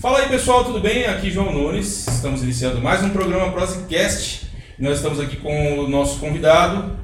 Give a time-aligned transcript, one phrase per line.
[0.00, 1.04] Fala aí pessoal, tudo bem?
[1.04, 4.46] Aqui João Nunes, estamos iniciando mais um programa Prosecast.
[4.78, 6.98] Nós estamos aqui com o nosso convidado,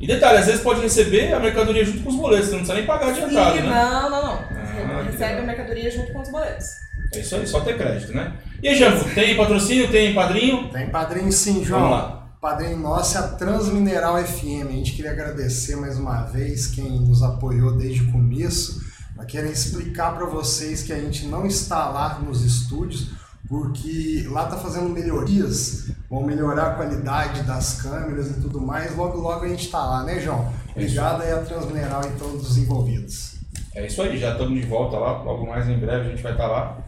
[0.00, 2.78] E detalhe, às vezes pode receber a mercadoria junto com os boletos, você não precisa
[2.78, 3.68] nem pagar adiantado, Sim, né?
[3.68, 4.32] Não, não, não.
[4.32, 5.42] Ah, Recebe legal.
[5.42, 6.66] a mercadoria junto com os boletos.
[7.14, 8.32] É isso aí, só ter crédito, né?
[8.62, 10.70] E aí, Jambo, tem patrocínio, tem padrinho?
[10.70, 11.82] Tem padrinho sim, João.
[11.82, 12.20] Vamos lá.
[12.40, 14.68] Padrinho nosso é a Transmineral FM.
[14.68, 18.80] A gente queria agradecer mais uma vez quem nos apoiou desde o começo.
[19.14, 23.10] Nós queremos explicar para vocês que a gente não está lá nos estúdios,
[23.50, 28.96] porque lá está fazendo melhorias, vão melhorar a qualidade das câmeras e tudo mais.
[28.96, 30.52] Logo, logo a gente está lá, né, João?
[30.70, 33.34] Obrigado aí a Transmineral e todos os envolvidos.
[33.74, 36.30] É isso aí, já estamos de volta lá, logo mais em breve a gente vai
[36.30, 36.78] estar lá.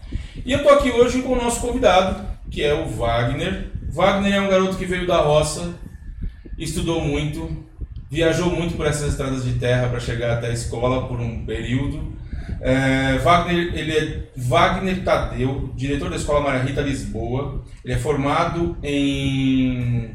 [0.47, 3.73] E eu tô aqui hoje com o nosso convidado, que é o Wagner.
[3.91, 5.75] Wagner é um garoto que veio da roça,
[6.57, 7.51] estudou muito,
[8.09, 12.22] viajou muito por essas estradas de terra para chegar até a escola por um período.
[12.63, 17.65] É, Wagner, ele é Wagner Tadeu, diretor da Escola Maria Rita Lisboa.
[17.85, 20.15] Ele é formado em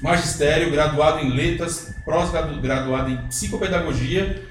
[0.00, 4.42] magistério, graduado em letras, pós-graduado em psicopedagogia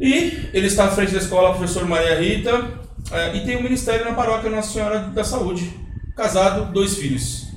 [0.00, 2.80] e ele está à frente da escola Professor Maria Rita
[3.12, 5.70] eh, e tem um ministério na paróquia Nossa Senhora da Saúde.
[6.16, 7.49] Casado, dois filhos.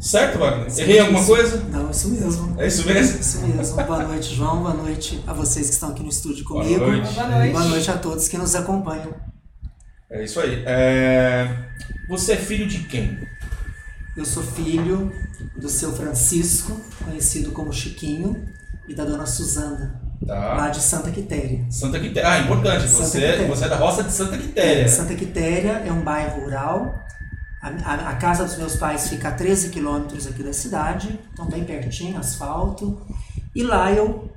[0.00, 0.68] Certo, Wagner?
[0.78, 1.56] Errei alguma coisa?
[1.70, 2.60] Não, isso mesmo.
[2.60, 3.20] É isso mesmo?
[3.20, 3.76] Isso mesmo.
[3.84, 4.58] Boa noite, João.
[4.62, 6.86] Boa noite a vocês que estão aqui no estúdio Boa comigo.
[6.86, 7.12] noite.
[7.14, 7.52] Boa noite.
[7.52, 9.12] Boa noite a todos que nos acompanham.
[10.10, 10.62] É isso aí.
[10.66, 11.48] Eh,
[12.08, 13.18] Você é filho de quem?
[14.16, 15.12] Eu sou filho
[15.60, 18.46] do seu Francisco, conhecido como Chiquinho,
[18.88, 20.68] e da dona Suzana, lá Tá.
[20.70, 21.66] de Santa Quitéria.
[21.70, 22.30] Santa Quitéria.
[22.30, 22.88] Ah, importante.
[22.88, 23.48] Santa Você, é- Quitéria.
[23.54, 24.88] você é da roça de Santa Quitéria.
[24.88, 26.94] Santa Quitéria é um bairro rural.
[27.60, 31.46] A, a- a casa dos meus pais fica a 13 quilômetros aqui da cidade, então
[31.46, 33.00] bem pertinho, asfalto.
[33.54, 34.30] E lá eu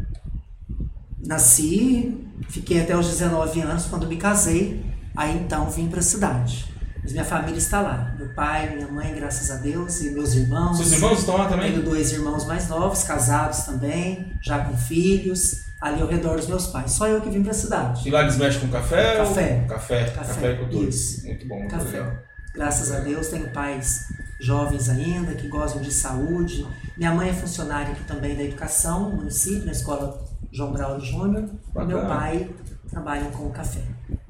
[1.26, 2.18] nasci,
[2.50, 4.84] fiquei até os 19 anos quando me casei.
[5.16, 6.72] Aí então vim para a cidade.
[7.04, 8.14] Mas minha família está lá.
[8.18, 10.78] Meu pai, minha mãe, graças a Deus, e meus irmãos.
[10.78, 11.72] Seus irmãos estão lá também?
[11.72, 16.68] Tenho dois irmãos mais novos, casados também, já com filhos, ali ao redor dos meus
[16.68, 16.92] pais.
[16.92, 18.08] Só eu que vim para a cidade.
[18.08, 19.20] E lá eles mexem com café?
[19.22, 19.66] ou- Café.
[19.68, 20.04] Café.
[20.12, 20.90] Café, Café, e cultura.
[20.90, 21.26] isso.
[21.26, 21.90] Muito bom, muito Café.
[22.00, 22.14] legal.
[22.54, 24.08] Graças a Deus, tenho pais
[24.40, 26.66] jovens ainda, que gozam de saúde.
[26.98, 31.50] Minha mãe é funcionária aqui também da educação, no município, na escola João Braulio Júnior.
[31.76, 32.50] E meu pai
[32.90, 33.82] trabalha com café.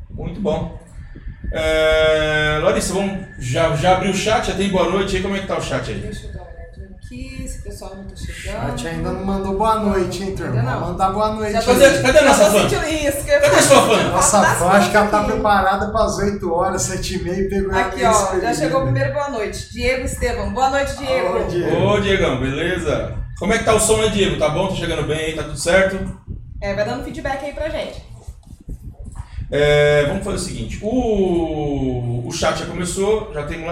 [0.09, 0.79] Muito bom.
[1.51, 4.47] É, Larissa, vamos, já, já abriu o chat?
[4.47, 5.21] Já tem boa noite aí?
[5.21, 6.11] Como é que tá o chat aí?
[7.11, 8.69] Aqui, se o pessoal não tá A chegando.
[8.77, 10.51] gente ainda não mandou boa noite, hein, turma?
[10.59, 10.79] Ainda não.
[10.81, 11.53] Mandar boa noite.
[11.53, 12.01] Já tô, aí.
[12.01, 12.57] Cadê- a nossa fã?
[12.87, 13.25] isso.
[13.25, 14.03] Cadê a sua fã?
[14.09, 17.49] Nossa fã, acho que ela tá preparada para as 8 horas, 7 e meia e
[17.49, 19.71] pegou Aqui, ó, já chegou o primeiro boa noite.
[19.71, 20.53] Diego Estevam.
[20.53, 21.37] Boa noite, Diego.
[21.37, 21.75] Ô, Diego.
[21.85, 23.17] Ô, Diegão, beleza?
[23.37, 24.37] Como é que tá o som aí, Diego?
[24.37, 24.67] Tá bom?
[24.69, 25.35] Tá chegando bem?
[25.35, 26.21] Tá tudo certo?
[26.61, 28.05] É, vai dando feedback aí pra gente.
[29.51, 33.65] É, vamos fazer o seguinte: o, o chat já começou, já tem.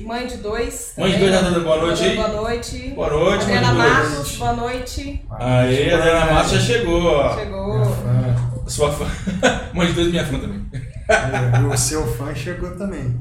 [0.00, 0.94] Mãe de dois.
[0.96, 2.16] Mãe de dois tá dando boa noite aí?
[2.16, 2.88] Boa noite.
[2.94, 3.72] Boa noite, Adriana.
[3.74, 5.22] Matos, boa noite.
[5.30, 7.36] Aê, a Adriana Matos já chegou, ó.
[7.38, 7.82] Chegou.
[7.82, 9.06] Ah, Sua fã.
[9.74, 10.62] Mãe de dois, minha fã também.
[11.08, 13.16] é, o seu fã chegou também.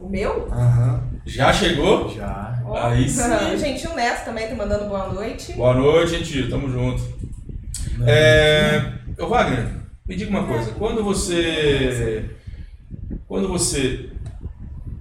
[0.00, 0.48] O meu?
[0.50, 2.08] Aham, Já chegou?
[2.14, 2.60] já.
[2.74, 3.22] Aí sim.
[3.58, 5.52] Gente, o Neto também tá mandando boa noite.
[5.52, 6.48] Boa noite, gente.
[6.48, 7.02] Tamo junto.
[8.06, 9.68] É, ô Wagner,
[10.06, 10.70] me diga uma coisa.
[10.72, 12.30] Quando você.
[13.28, 14.08] Quando você.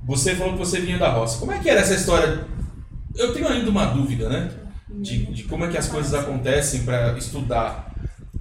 [0.05, 1.39] Você falou que você vinha da roça.
[1.39, 2.45] Como é que era essa história?
[3.15, 4.51] Eu tenho ainda uma dúvida, né?
[4.89, 7.91] De, de como é que as coisas acontecem para estudar.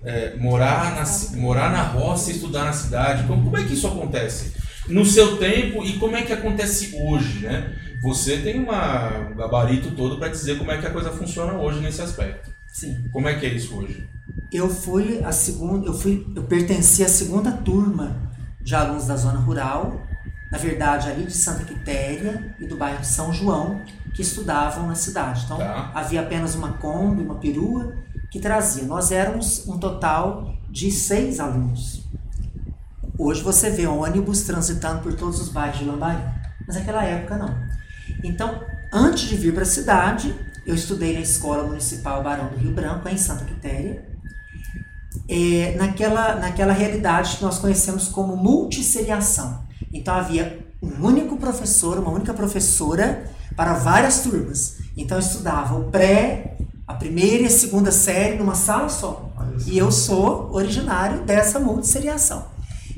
[0.02, 3.24] É, morar, na, morar na roça e estudar na cidade.
[3.26, 4.54] Como, como é que isso acontece?
[4.88, 7.76] No seu tempo e como é que acontece hoje, né?
[8.02, 11.80] Você tem uma, um gabarito todo para dizer como é que a coisa funciona hoje
[11.80, 12.50] nesse aspecto.
[12.72, 13.08] Sim.
[13.12, 14.08] Como é que é isso hoje?
[14.50, 19.38] Eu fui a segunda, eu fui, eu pertenci à segunda turma de alunos da zona
[19.38, 20.00] rural,
[20.50, 23.80] na verdade ali de Santa Quitéria e do bairro de São João,
[24.14, 25.42] que estudavam na cidade.
[25.44, 25.92] Então Tá.
[25.94, 27.94] havia apenas uma Kombi, uma perua
[28.30, 28.84] que trazia.
[28.84, 32.04] Nós éramos um total de seis alunos.
[33.18, 36.22] Hoje você vê ônibus transitando por todos os bairros de Lambari,
[36.66, 37.54] mas naquela época não.
[38.24, 38.60] Então,
[38.92, 40.34] antes de vir para a cidade,
[40.66, 44.04] eu estudei na Escola Municipal Barão do Rio Branco, em Santa Quitéria,
[45.28, 49.68] é, naquela, naquela realidade que nós conhecemos como multisseriação.
[49.92, 53.24] Então havia um único professor, uma única professora
[53.56, 54.76] para várias turmas.
[54.96, 56.56] Então eu estudava o pré,
[56.86, 59.30] a primeira e a segunda série numa sala só.
[59.66, 62.46] E eu sou originário dessa multisseriação.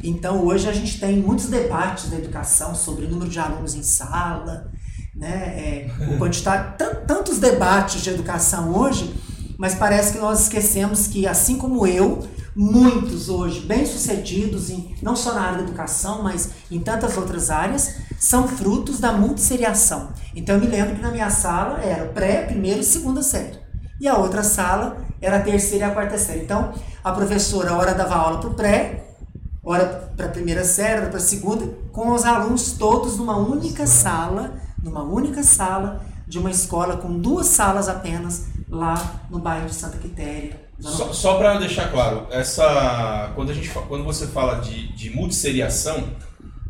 [0.02, 3.82] Então hoje a gente tem muitos debates da educação sobre o número de alunos em
[3.82, 4.70] sala,
[5.14, 5.28] né?
[5.28, 9.14] É, o quantidade, tan- tantos debates de educação hoje,
[9.58, 15.32] mas parece que nós esquecemos que, assim como eu, muitos hoje bem-sucedidos, em, não só
[15.34, 20.10] na área da educação, mas em tantas outras áreas, são frutos da multisseriação.
[20.34, 23.58] Então eu me lembro que na minha sala era pré, primeira e segunda série.
[24.00, 26.40] E a outra sala era a terceira e a quarta série.
[26.40, 26.72] Então,
[27.02, 29.14] a professora, hora dava aula para o pré,
[29.62, 34.54] hora para a primeira série, para a segunda, com os alunos todos numa única sala,
[34.82, 39.98] numa única sala de uma escola com duas salas apenas lá no bairro de Santa
[39.98, 40.61] Quitéria.
[40.82, 46.08] Só, só para deixar claro, essa quando a gente quando você fala de, de multisseriação,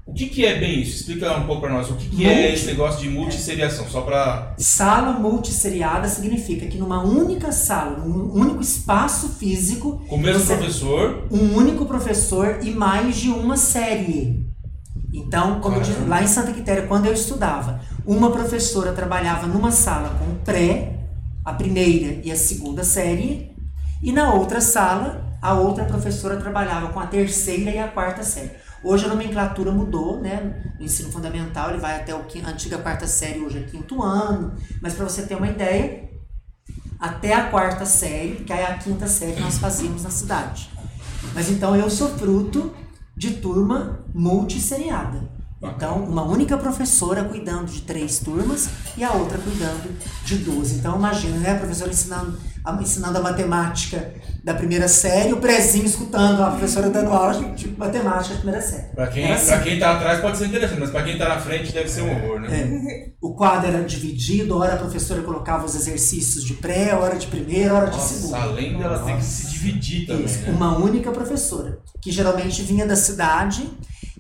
[0.05, 0.97] o que, que é bem isso?
[0.97, 4.53] Explica um pouco para nós o que, que é esse negócio de multisseriação, só para
[4.59, 11.27] Sala multisseriada significa que numa única sala, num único espaço físico, com o mesmo professor.
[11.31, 14.47] um único professor e mais de uma série.
[15.11, 19.71] Então, como eu disse, lá em Santa Quitéria, quando eu estudava, uma professora trabalhava numa
[19.71, 20.99] sala com pré,
[21.45, 23.52] a primeira e a segunda série,
[24.03, 28.51] e na outra sala, a outra professora trabalhava com a terceira e a quarta série.
[28.85, 30.75] Hoje a nomenclatura mudou, né?
[30.79, 34.03] O ensino fundamental ele vai até o quin- a antiga quarta série, hoje é quinto
[34.03, 34.55] ano.
[34.81, 36.11] Mas para você ter uma ideia,
[36.99, 40.69] até a quarta série, que é a quinta série nós fazíamos na cidade.
[41.35, 42.75] Mas então eu sou fruto
[43.17, 45.31] de turma multisseriada.
[45.65, 50.73] Então, uma única professora cuidando de três turmas e a outra cuidando de duas.
[50.73, 51.53] Então, imagina, né?
[51.53, 52.37] A professora ensinando
[52.81, 54.13] ensinando a matemática
[54.45, 58.89] da primeira série, o prezinho escutando a professora dando aula de, matemática da primeira série.
[58.95, 59.47] Para quem, Era assim.
[59.47, 62.03] pra quem tá atrás pode ser interessante, mas para quem tá na frente deve ser
[62.03, 62.49] um horror, né?
[62.51, 63.13] É.
[63.21, 67.75] O quadro era dividido, hora a professora colocava os exercícios de pré, hora de primeira,
[67.75, 68.39] hora de Nossa, segunda.
[68.39, 70.51] além dela ter que se dividir também, Isso, né?
[70.51, 73.69] uma única professora, que geralmente vinha da cidade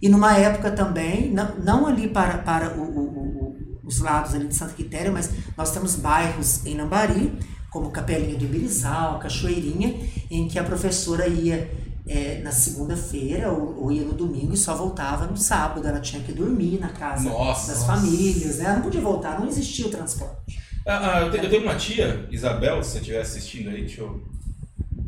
[0.00, 3.08] e numa época também, não, não ali para, para o- o-
[3.48, 3.52] o-
[3.84, 7.36] os lados ali de Santa Quitéria, mas nós temos bairros em Lambari,
[7.72, 9.94] como Capelinha do Ibirizal, Cachoeirinha,
[10.30, 11.70] em que a professora ia
[12.06, 15.86] é, na segunda-feira ou, ou ia no domingo e só voltava no sábado.
[15.86, 18.00] Ela tinha que dormir na casa Nossa, das nossa.
[18.00, 18.64] famílias, né?
[18.66, 20.60] Ela não podia voltar, não existia o transporte.
[20.86, 24.00] Ah, ah, eu, tenho, eu tenho uma tia, Isabel, se você estiver assistindo aí, deixa
[24.00, 24.20] eu.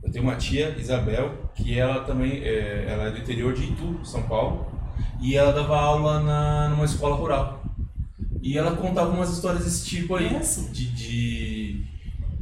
[0.03, 3.99] Eu tenho uma tia, Isabel, que ela também é, ela é do interior de Itu,
[4.05, 4.67] São Paulo,
[5.21, 7.65] e ela dava aula na, numa escola rural.
[8.41, 10.71] E ela contava umas histórias desse tipo aí, É assim.
[10.71, 11.85] de, de-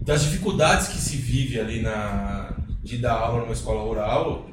[0.04, 4.46] das dificuldades que se vive ali na de dar aula numa escola rural,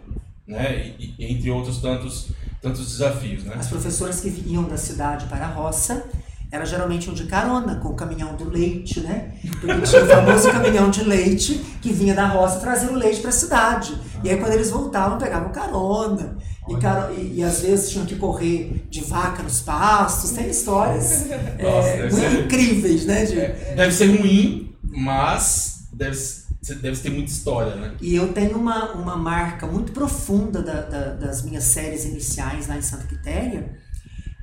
[0.48, 2.28] né, e, e entre outros tantos
[2.62, 3.56] tantos desafios, né?
[3.58, 6.06] As professoras que iam da cidade para a roça,
[6.52, 9.34] elas geralmente iam de carona com o caminhão do leite, né?
[9.62, 13.30] Porque tinha o famoso caminhão de leite que vinha da roça trazer o leite para
[13.30, 13.96] a cidade.
[14.24, 16.38] E aí quando eles voltavam, pegavam carona.
[16.68, 20.32] E, caro- e, e às vezes tinham que correr de vaca nos pastos.
[20.32, 23.26] Tem histórias é, Nossa, deve muito ser- incríveis, né?
[23.26, 27.96] de- Deve ser ruim, mas deve, ser- deve ter muita história, né?
[28.02, 32.78] E eu tenho uma, uma marca muito profunda da- da- das minhas séries iniciais lá
[32.78, 33.78] em Santa Quitéria,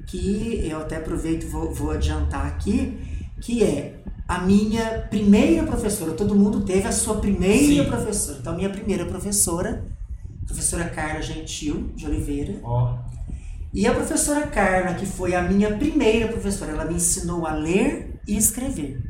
[0.07, 2.99] que eu até aproveito e vou, vou adiantar aqui,
[3.41, 6.13] que é a minha primeira professora.
[6.13, 7.89] Todo mundo teve a sua primeira Sim.
[7.89, 8.39] professora.
[8.41, 9.85] Então, a minha primeira professora,
[10.47, 12.99] professora Carla Gentil de Oliveira, Ó,
[13.75, 18.21] e a professora Carla, que foi a minha primeira professora, ela me ensinou a ler
[18.27, 19.06] e escrever.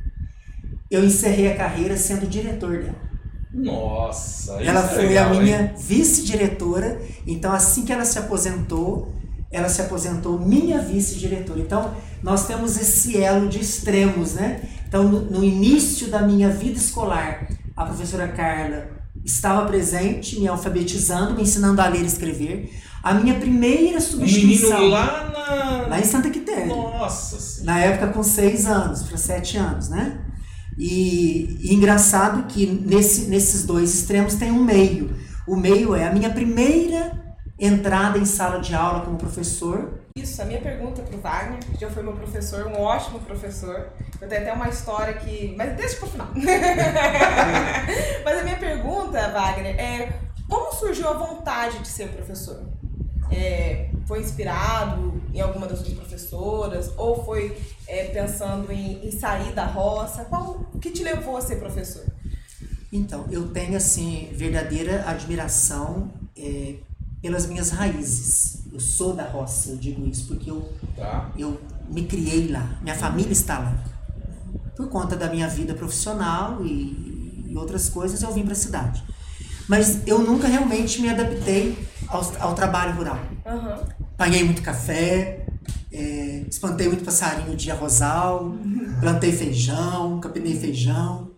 [0.90, 3.06] Eu encerrei a carreira sendo diretor dela.
[3.52, 7.00] Nossa, Ela isso é foi legal, a minha vice-diretora.
[7.26, 9.12] Então, assim que ela se aposentou,
[9.50, 11.60] ela se aposentou minha vice-diretora.
[11.60, 14.60] Então, nós temos esse elo de extremos, né?
[14.86, 18.88] Então, no, no início da minha vida escolar, a professora Carla
[19.24, 22.72] estava presente, me alfabetizando, me ensinando a ler e escrever.
[23.02, 25.86] A minha primeira substituição menino lá na.
[25.88, 26.66] lá em Santa Quitéria.
[26.66, 27.64] Nossa senhora.
[27.72, 30.18] Na época com seis anos, para sete anos, né?
[30.78, 35.14] E, e engraçado que nesse, nesses dois extremos tem um meio.
[35.46, 37.24] O meio é a minha primeira
[37.58, 40.00] entrada em sala de aula como professor.
[40.14, 43.88] Isso, a minha pergunta pro Wagner, que já foi meu professor, um ótimo professor.
[44.20, 45.54] Eu tenho até uma história que.
[45.56, 46.28] Mas deixa pro final.
[48.24, 50.12] mas a minha pergunta, Wagner, é
[50.48, 52.62] como surgiu a vontade de ser professor?
[53.30, 56.92] É, foi inspirado em alguma das suas professoras?
[56.96, 57.56] Ou foi
[57.86, 60.24] é, pensando em, em sair da roça?
[60.24, 62.04] Qual, o que te levou a ser professor?
[62.92, 66.76] Então, eu tenho assim verdadeira admiração é,
[67.20, 68.64] pelas minhas raízes.
[68.72, 71.30] Eu sou da roça, eu digo isso porque eu Tá.
[71.36, 73.84] eu me criei lá, minha família está lá.
[74.74, 79.04] Por conta da minha vida profissional e, e outras coisas, eu vim para a cidade.
[79.68, 81.76] Mas eu nunca realmente me adaptei
[82.08, 83.18] ao, ao trabalho rural.
[83.44, 83.80] Aham.
[84.16, 85.46] Paguei muito café,
[85.92, 88.54] é, espantei muito passarinho de arrozal,
[89.00, 91.32] plantei feijão, capinei feijão,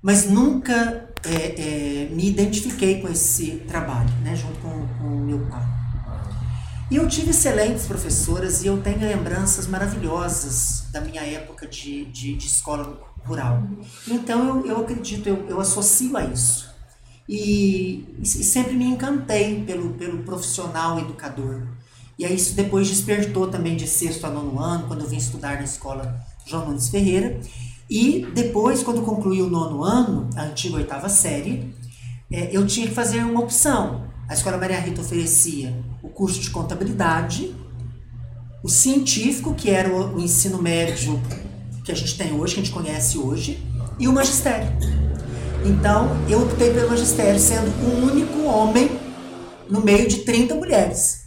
[0.00, 5.38] mas nunca é, é, me identifiquei com esse trabalho, né, junto com com o meu
[5.46, 5.62] pai.
[6.90, 12.36] E eu tive excelentes professoras e eu tenho lembranças maravilhosas da minha época de, de,
[12.36, 13.62] de escola rural.
[14.06, 16.73] Então eu, eu acredito, eu, eu associo a isso.
[17.28, 21.62] E, e sempre me encantei pelo, pelo profissional educador.
[22.18, 25.56] E aí isso depois despertou também de sexto a nono ano, quando eu vim estudar
[25.56, 26.14] na escola
[26.46, 27.40] João Nunes Ferreira.
[27.88, 31.74] E depois, quando concluí o nono ano, a antiga oitava série,
[32.30, 34.04] é, eu tinha que fazer uma opção.
[34.28, 37.54] A Escola Maria Rita oferecia o curso de contabilidade,
[38.62, 41.20] o científico, que era o, o ensino médio
[41.84, 43.62] que a gente tem hoje, que a gente conhece hoje,
[43.98, 44.68] e o magistério.
[45.64, 48.90] Então, eu optei pelo magistério, sendo o único homem
[49.68, 51.24] no meio de 30 mulheres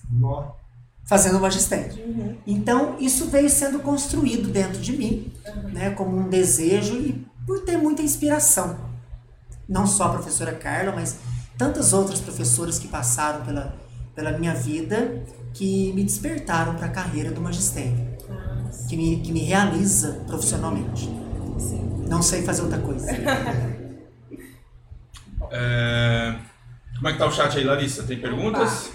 [1.08, 1.94] fazendo o magistério.
[2.46, 5.32] Então, isso veio sendo construído dentro de mim,
[5.72, 8.78] né, como um desejo e por ter muita inspiração.
[9.68, 11.18] Não só a professora Carla, mas
[11.58, 13.74] tantas outras professoras que passaram pela,
[14.14, 18.06] pela minha vida que me despertaram para a carreira do magistério,
[18.90, 21.10] que me, que me realiza profissionalmente.
[22.08, 23.08] Não sei fazer outra coisa.
[25.52, 26.36] É,
[26.96, 28.04] Como é que tá o chat aí, Larissa?
[28.04, 28.92] Tem perguntas?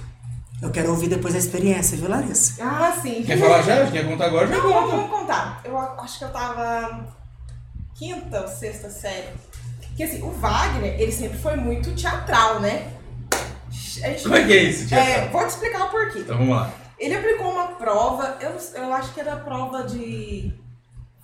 [0.61, 2.63] Eu quero ouvir depois a experiência, viu, Larissa?
[2.63, 3.23] Ah, sim.
[3.25, 3.91] Quer falar já?
[3.91, 4.47] Quer contar agora?
[4.47, 4.97] Já Não, vamos, conta.
[4.97, 5.61] vamos contar.
[5.65, 7.07] Eu acho que eu tava
[7.95, 9.29] quinta ou sexta série.
[9.97, 12.93] Que assim, o Wagner, ele sempre foi muito teatral, né?
[13.71, 14.99] A gente- Como é que é isso, Tia?
[14.99, 16.21] É, vou te explicar o porquê.
[16.21, 16.71] Então vamos lá.
[16.99, 20.55] Ele aplicou uma prova, eu, eu acho que era prova de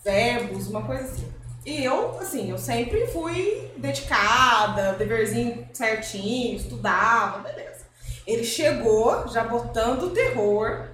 [0.04, 1.28] verbos, uma coisa assim.
[1.68, 7.84] E eu, assim, eu sempre fui dedicada, deverzinho certinho, estudava, beleza.
[8.26, 10.88] Ele chegou já botando terror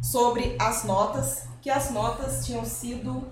[0.00, 3.28] sobre as notas, que as notas tinham sido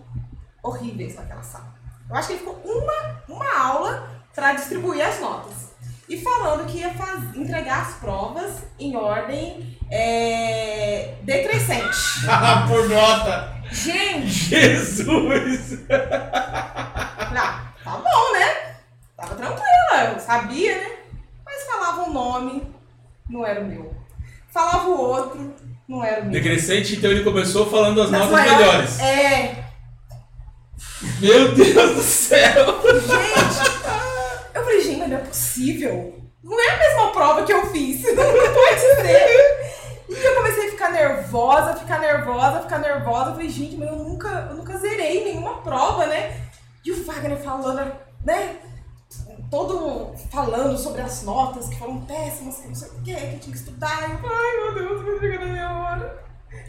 [0.62, 1.72] horríveis naquela sala.
[2.08, 5.68] Eu acho que ele ficou uma, uma aula para distribuir as notas.
[6.06, 11.96] E falando que ia faz- entregar as provas em ordem é, decrescente.
[12.68, 13.57] Por nota.
[13.70, 15.78] Gente, Jesus!
[15.90, 18.74] ah, tá bom, né?
[19.16, 20.90] Tava tranquila, eu sabia, né?
[21.44, 22.62] Mas falava um nome,
[23.28, 23.94] não era o meu.
[24.52, 25.54] Falava o outro,
[25.88, 26.32] não era o meu.
[26.32, 29.00] Decrescente, então ele começou falando as notas maiores- melhores.
[29.00, 29.64] É,
[31.20, 32.80] Meu Deus do céu!
[32.82, 33.68] Gente,
[34.54, 36.14] eu falei, gente, mas não é possível.
[36.42, 38.02] Não é a mesma prova que eu fiz.
[38.14, 39.77] Não pode ser.
[40.08, 43.30] E eu comecei a ficar nervosa, ficar nervosa, ficar nervosa.
[43.30, 46.48] Eu falei, gente, mas eu nunca, eu nunca zerei nenhuma prova, né?
[46.84, 47.92] E o Wagner falando,
[48.24, 48.56] né?
[49.50, 53.52] Todo falando sobre as notas que foram péssimas, que não sei o que, que tinha
[53.52, 54.10] que estudar.
[54.10, 56.24] Eu falei, ai meu Deus, vai chegar na minha hora.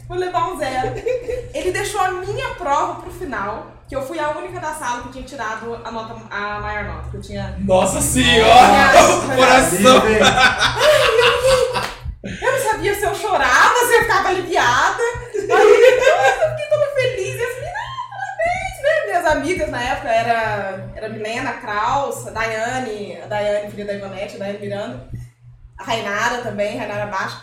[0.06, 0.94] Vou levar um zero.
[1.54, 5.12] Ele deixou a minha prova pro final, que eu fui a única da sala que
[5.12, 7.56] tinha tirado a nota, a maior nota, que eu tinha.
[7.60, 8.92] Nossa senhora!
[9.36, 10.02] Coração!
[10.06, 15.02] Eu não sabia se eu chorava, se eu ficava aliviada.
[15.34, 17.34] Aí eu fiquei toda feliz.
[17.36, 19.06] E as meninas, ah, parabéns, né?
[19.06, 24.36] Minhas amigas na época era, era Milena, Kraus, a Daiane, a Daiane, filha da Ivonete,
[24.36, 25.08] a Daiane Miranda,
[25.78, 27.42] a Rainara também, Rainara Baixo.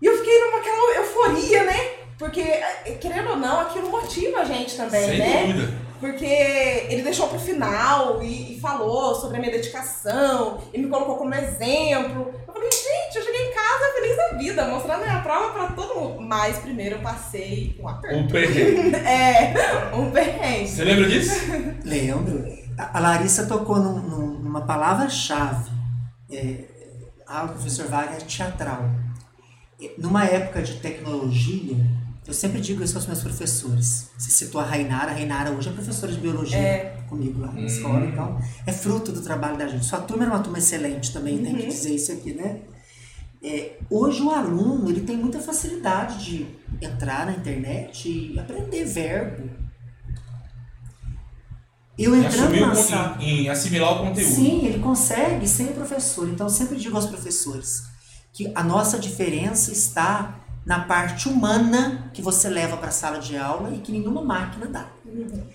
[0.00, 1.90] E eu fiquei numa aquela euforia, né?
[2.18, 5.46] Porque, eh, querendo ou não, aquilo motiva a gente também, Sem né?
[5.52, 5.72] dúvida.
[6.00, 11.16] porque ele deixou pro final e, e falou sobre a minha dedicação e me colocou
[11.16, 12.32] como exemplo.
[12.46, 15.66] Eu falei, gente, eu cheguei em casa feliz da vida, mostrando a minha prova pra
[15.74, 16.20] todo mundo.
[16.22, 18.16] Mas primeiro eu passei um aperto.
[18.16, 18.96] Um perrengue.
[18.96, 20.68] É, um perrengue.
[20.68, 21.34] Você lembra disso?
[21.84, 22.44] Lembro.
[22.76, 25.70] A Larissa tocou num- num- numa palavra-chave.
[26.30, 26.64] É,
[27.26, 28.90] ah, o professor Wagner é teatral.
[29.98, 31.76] Numa época de tecnologia,
[32.26, 34.10] eu sempre digo isso aos meus professores.
[34.16, 36.96] Você citou a Rainara, a Rainara hoje é professora de biologia É.
[37.08, 37.66] comigo lá na Hum.
[37.66, 39.84] escola, então é fruto do trabalho da gente.
[39.84, 42.60] Sua turma era uma turma excelente também, tem que dizer isso aqui, né?
[43.46, 46.46] É, hoje o aluno ele tem muita facilidade de
[46.80, 49.50] entrar na internet e aprender verbo.
[51.98, 53.18] Eu entrando na sala.
[53.20, 54.34] em, em assimilar o conteúdo.
[54.34, 56.28] Sim, ele consegue sem o professor.
[56.28, 57.82] Então, eu sempre digo aos professores
[58.32, 63.36] que a nossa diferença está na parte humana que você leva para a sala de
[63.36, 64.86] aula e que nenhuma máquina dá.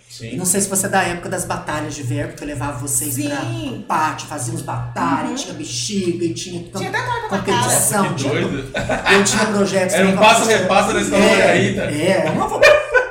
[0.09, 0.37] Sim.
[0.37, 3.15] não sei se você é da época das batalhas de verbo, que eu levava vocês
[3.15, 3.27] Sim.
[3.29, 6.91] para o pátio, fazíamos batalha, e tinha bexiga, e tinha, Tinha
[7.29, 8.03] competição.
[8.03, 8.71] Nossa, tinha- doido.
[9.11, 9.95] eu tinha projetos.
[9.95, 11.81] Era um também com a passa-repassa da escola é, Margarita.
[11.81, 12.61] É, uma,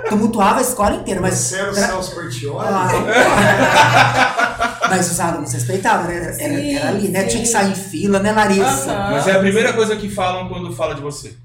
[0.09, 1.35] tumultuava a escola inteira, mas.
[1.35, 2.67] Você era o Celso Portioli?
[2.69, 2.89] Ah,
[4.89, 6.17] Mas os alunos respeitavam, né?
[6.17, 7.23] Era, era, Sim, era ali, né?
[7.25, 7.29] sim.
[7.29, 8.87] Tinha que sair em fila, né, Larissa?
[9.11, 11.37] Mas é a primeira coisa que falam quando fala de você.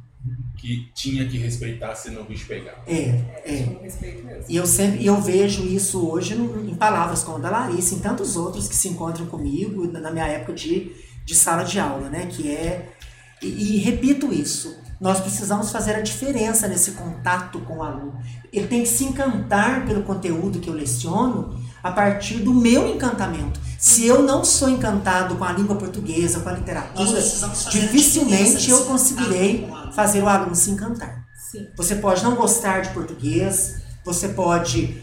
[0.63, 2.77] Que tinha que respeitar senão o bicho pegava.
[2.87, 3.63] É, é.
[3.67, 4.45] Com respeito mesmo.
[4.47, 7.99] E eu sempre eu vejo isso hoje no- em palavras como a da Larissa, em
[7.99, 10.89] tantos outros que se encontram comigo na minha época de,
[11.25, 12.27] de sala de aula, né?
[12.27, 12.93] Que é.
[13.41, 14.73] E, e repito isso.
[15.01, 18.17] Nós precisamos fazer a diferença nesse contato com o aluno.
[18.53, 23.59] Ele tem que se encantar pelo conteúdo que eu leciono a partir do meu encantamento.
[23.77, 27.21] Se eu não sou encantado com a língua portuguesa, com a literatura,
[27.69, 31.25] dificilmente eu conseguirei fazer o aluno se encantar.
[31.51, 31.67] Sim.
[31.77, 35.01] Você pode não gostar de português, você pode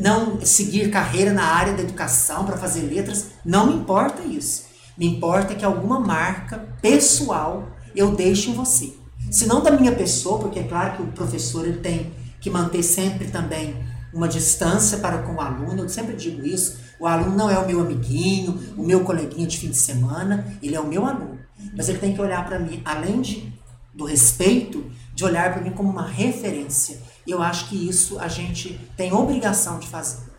[0.00, 4.64] não seguir carreira na área da educação para fazer letras, não me importa isso.
[4.96, 8.92] Me importa que alguma marca pessoal eu deixe em você.
[9.30, 12.82] Se não da minha pessoa, porque é claro que o professor ele tem que manter
[12.82, 13.76] sempre também
[14.12, 16.78] uma distância para com o aluno, eu sempre digo isso.
[16.98, 20.74] O aluno não é o meu amiguinho, o meu coleguinha de fim de semana, ele
[20.74, 21.38] é o meu aluno.
[21.76, 23.52] Mas ele tem que olhar para mim, além de
[24.00, 26.98] do respeito, de olhar para mim como uma referência.
[27.26, 30.30] E eu acho que isso a gente tem obrigação de fazer.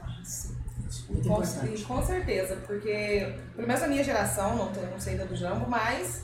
[1.07, 1.83] Muito Com, importante.
[1.83, 6.23] com certeza, porque, pelo menos na minha geração, não, não sei da do Jambo, mas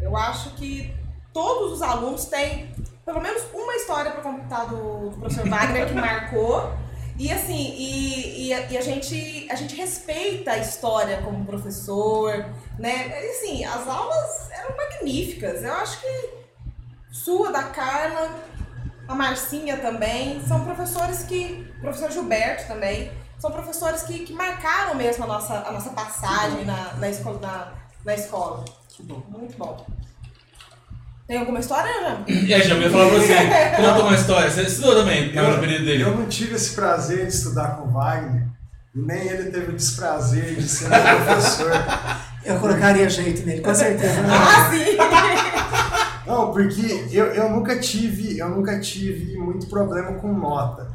[0.00, 0.94] eu acho que
[1.32, 2.72] todos os alunos têm
[3.04, 6.72] pelo menos uma história para contar do, do professor Wagner que marcou.
[7.18, 12.46] E assim, e, e, a, e a gente, a gente respeita a história como professor,
[12.78, 13.08] né?
[13.08, 15.62] E, assim, as aulas eram magníficas.
[15.62, 16.43] Eu acho que
[17.14, 18.28] sua, da Carla,
[19.06, 21.72] a Marcinha também, são professores que.
[21.78, 26.64] O professor Gilberto também, são professores que, que marcaram mesmo a nossa, a nossa passagem
[26.64, 27.72] na, na, escola, na,
[28.04, 28.64] na escola.
[28.88, 29.22] Que bom.
[29.28, 29.86] Muito bom.
[31.28, 32.24] Tem alguma história, Jam?
[32.26, 33.34] E aí, já ia falar pra você.
[33.76, 34.50] Conta uma história.
[34.50, 36.02] Você estudou também no período dele.
[36.02, 38.46] eu não tive esse prazer de estudar com o Wagner,
[38.94, 41.70] nem ele teve o desprazer de ser meu professor.
[42.44, 44.20] Eu colocaria jeito nele, com certeza.
[44.20, 44.28] né?
[44.30, 44.98] Ah, sim!
[46.34, 50.88] Não, porque eu, eu nunca tive, eu nunca tive muito problema com nota.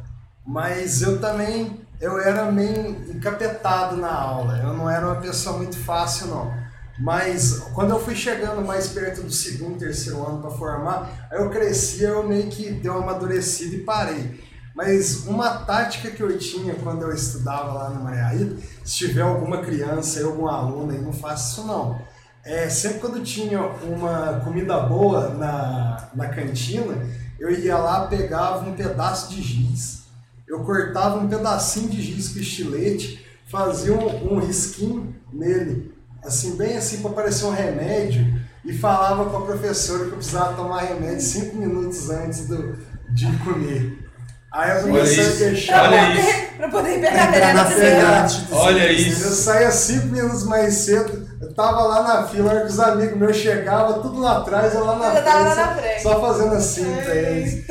[0.46, 4.58] Mas eu também, eu era meio encapetado na aula.
[4.62, 6.52] Eu não era uma pessoa muito fácil, não.
[6.98, 11.48] Mas quando eu fui chegando mais perto do segundo, terceiro ano para formar, aí eu
[11.48, 14.38] cresci, eu meio que deu uma amadurecida e parei.
[14.74, 19.62] Mas uma tática que eu tinha quando eu estudava lá no Maria se tiver alguma
[19.62, 21.98] criança algum aluno aí, não faça isso não.
[22.44, 26.94] É, sempre quando tinha uma comida boa na, na cantina,
[27.38, 30.04] eu ia lá, pegava um pedaço de giz,
[30.48, 36.76] eu cortava um pedacinho de giz com estilete, fazia um, um risquinho nele, assim, bem
[36.76, 41.20] assim para parecer um remédio, e falava com a professora que eu precisava tomar remédio
[41.20, 42.78] cinco minutos antes do,
[43.14, 44.10] de comer.
[44.52, 45.84] Aí eu comecei a deixar.
[45.84, 46.22] Olha isso.
[46.22, 48.56] poder, pra poder pegar a.
[48.56, 49.30] Olha Eu isso.
[49.34, 53.36] saía cinco minutos mais cedo, eu tava lá na fila, hora que os amigos meus
[53.36, 56.02] chegavam, tudo lá atrás, eu lá na Eu tava lá frente, na frente.
[56.02, 57.64] só fazendo assim pra eles.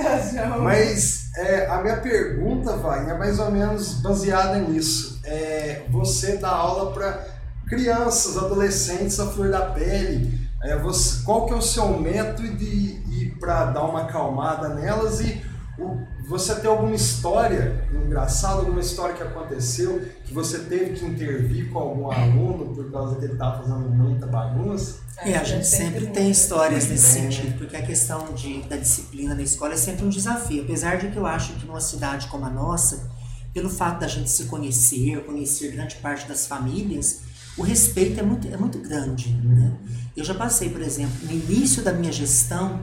[0.61, 5.19] Mas é, a minha pergunta, Wagner, é mais ou menos baseada nisso.
[5.23, 7.25] É, você dá aula para
[7.67, 10.39] crianças, adolescentes, a flor da pele.
[10.63, 15.41] É, você, qual que é o seu método de, para dar uma acalmada nelas e
[15.77, 15.97] o-
[16.29, 21.79] você tem alguma história engraçada, alguma história que aconteceu que você teve que intervir com
[21.79, 24.99] algum aluno por causa que ele estava fazendo muita bagunça?
[25.17, 29.41] É, a gente sempre tem histórias nesse sentido, porque a questão de, da disciplina na
[29.41, 30.61] escola é sempre um desafio.
[30.61, 33.09] Apesar de que eu acho que numa cidade como a nossa,
[33.51, 37.21] pelo fato da gente se conhecer, conhecer grande parte das famílias,
[37.57, 39.33] o respeito é muito, é muito grande.
[39.33, 39.73] Né?
[40.15, 42.79] Eu já passei, por exemplo, no início da minha gestão,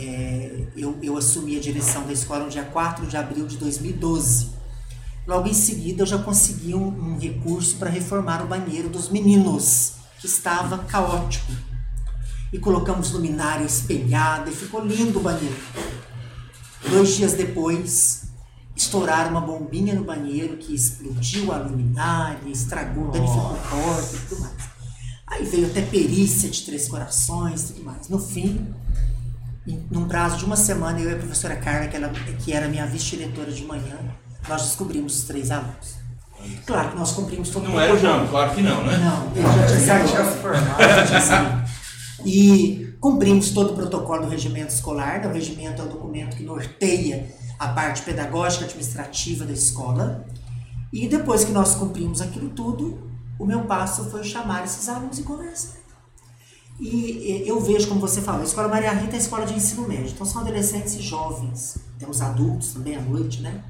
[0.00, 4.50] é, eu, eu assumi a direção da escola no dia 4 de abril de 2012.
[5.26, 9.92] Logo em seguida, eu já consegui um, um recurso para reformar o banheiro dos meninos,
[10.18, 11.52] que estava caótico.
[12.52, 15.56] E colocamos luminária espelhada e ficou lindo o banheiro.
[16.88, 18.24] Dois dias depois,
[18.74, 24.40] estouraram uma bombinha no banheiro que explodiu a luminária, estragou, danificou a porta e tudo
[24.40, 24.70] mais.
[25.26, 28.08] Aí veio até perícia de Três Corações e tudo mais.
[28.08, 28.74] No fim,
[29.66, 32.86] num prazo de uma semana, eu e a professora Carla, que, ela, que era minha
[32.86, 33.96] vice-diretora de manhã,
[34.48, 36.00] nós descobrimos os três alunos.
[36.66, 38.96] Claro que nós cumprimos todo Não era o João, claro que não, né?
[38.96, 40.40] Não, ele já tinha saído.
[40.40, 40.82] formado.
[40.82, 41.70] Já tinha saído.
[42.24, 45.20] E cumprimos todo o protocolo do regimento escolar.
[45.20, 45.26] né?
[45.26, 50.26] O regimento é o documento que norteia a parte pedagógica administrativa da escola.
[50.92, 55.22] E depois que nós cumprimos aquilo tudo, o meu passo foi chamar esses alunos e
[55.22, 55.79] conversar.
[56.80, 59.86] E eu vejo, como você falou, a Escola Maria Rita é a escola de ensino
[59.86, 60.08] médio.
[60.14, 61.78] Então são adolescentes e jovens.
[61.98, 63.62] Temos adultos também à noite, né?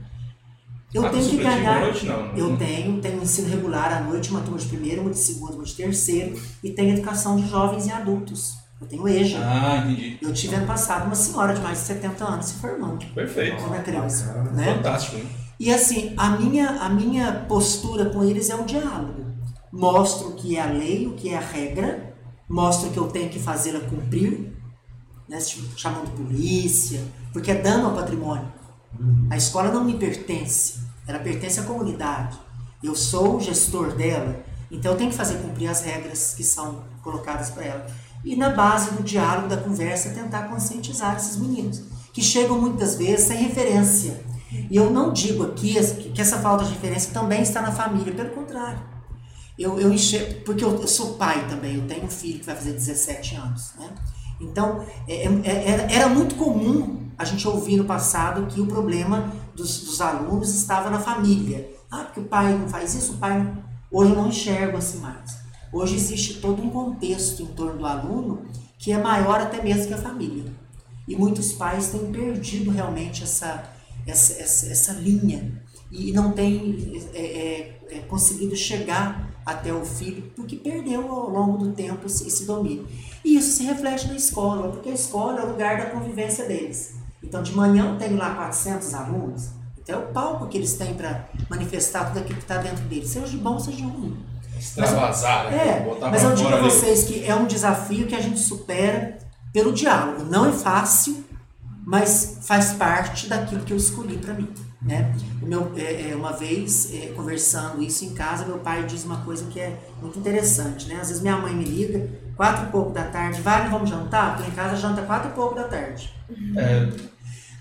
[0.95, 1.81] Eu Ah, tenho que ganhar.
[1.81, 2.37] noite, não.
[2.37, 5.65] Eu tenho, tenho ensino regular à noite, uma turma de primeiro, uma de segundo, uma
[5.65, 8.55] de terceiro, e tenho educação de jovens e adultos.
[8.81, 9.39] Eu tenho EJA.
[9.41, 10.19] Ah, entendi.
[10.23, 13.63] Eu tive ano passado uma senhora de mais de 70 anos se formando Perfeito.
[13.63, 14.27] como criança.
[14.27, 14.51] Bacana.
[14.53, 14.75] Né?
[14.77, 15.27] Fantástico, hein?
[15.61, 19.27] E assim, a minha, a minha postura com eles é um diálogo.
[19.73, 22.10] Mostro o que é a lei, o que é a regra,
[22.51, 24.53] mostro que eu tenho que fazê-la cumprir,
[25.29, 25.39] né,
[25.77, 27.01] chamando polícia,
[27.33, 28.53] porque é dano ao patrimônio.
[29.31, 32.37] A escola não me pertence, ela pertence à comunidade.
[32.83, 36.83] Eu sou o gestor dela, então eu tenho que fazer cumprir as regras que são
[37.03, 37.87] colocadas para ela.
[38.25, 41.83] E na base do diálogo, da conversa, tentar conscientizar esses meninos,
[42.13, 44.25] que chegam muitas vezes sem referência.
[44.69, 45.75] E eu não digo aqui
[46.13, 48.90] que essa falta de referência também está na família, pelo contrário.
[49.61, 52.57] Eu, eu enxergo, porque eu, eu sou pai também, eu tenho um filho que vai
[52.57, 53.91] fazer 17 anos, né?
[54.41, 59.31] Então, é, é, era, era muito comum a gente ouvir no passado que o problema
[59.55, 61.71] dos, dos alunos estava na família.
[61.91, 63.53] Ah, porque o pai não faz isso, o pai.
[63.91, 65.39] Hoje eu não enxergo assim mais.
[65.71, 68.47] Hoje existe todo um contexto em torno do aluno
[68.79, 70.51] que é maior até mesmo que a família.
[71.07, 73.71] E muitos pais têm perdido realmente essa,
[74.07, 75.53] essa, essa, essa linha
[75.91, 81.59] e não têm é, é, é, conseguido chegar até o filho porque perdeu ao longo
[81.59, 82.87] do tempo esse, domínio.
[83.25, 86.95] E isso se reflete na escola, porque a escola é o lugar da convivência deles.
[87.23, 90.95] Então, de manhã eu tenho lá 400 alunos, então é o palco que eles têm
[90.95, 94.17] para manifestar tudo aquilo que está dentro deles, seja de bom, seja de ruim.
[94.59, 95.69] Extravasar, né?
[95.69, 96.63] É, Botar mas eu digo ali.
[96.63, 99.19] vocês que é um desafio que a gente supera
[99.53, 100.25] pelo diálogo.
[100.25, 101.25] Não é fácil,
[101.91, 104.49] mas faz parte daquilo que eu escolhi para mim.
[104.81, 105.13] Né?
[105.43, 109.45] Meu, é, é, uma vez, é, conversando isso em casa, meu pai diz uma coisa
[109.47, 110.87] que é muito interessante.
[110.87, 111.01] Né?
[111.01, 114.37] Às vezes minha mãe me liga, quatro e pouco da tarde, vai, vamos jantar?
[114.37, 116.15] Porque em casa janta quatro e pouco da tarde.
[116.57, 116.89] É,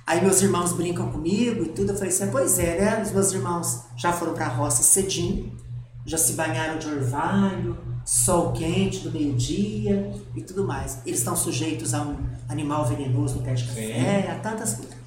[0.06, 1.92] Aí meus irmãos brincam comigo e tudo.
[1.92, 3.02] Eu falei assim, pois é, né?
[3.02, 5.58] Os meus irmãos já foram pra roça cedinho,
[6.06, 7.78] já se banharam de orvalho,
[8.12, 11.00] sol quente do meio-dia e tudo mais.
[11.06, 12.18] Eles estão sujeitos a um
[12.48, 14.98] animal venenoso no pé de café, a tantas coisas.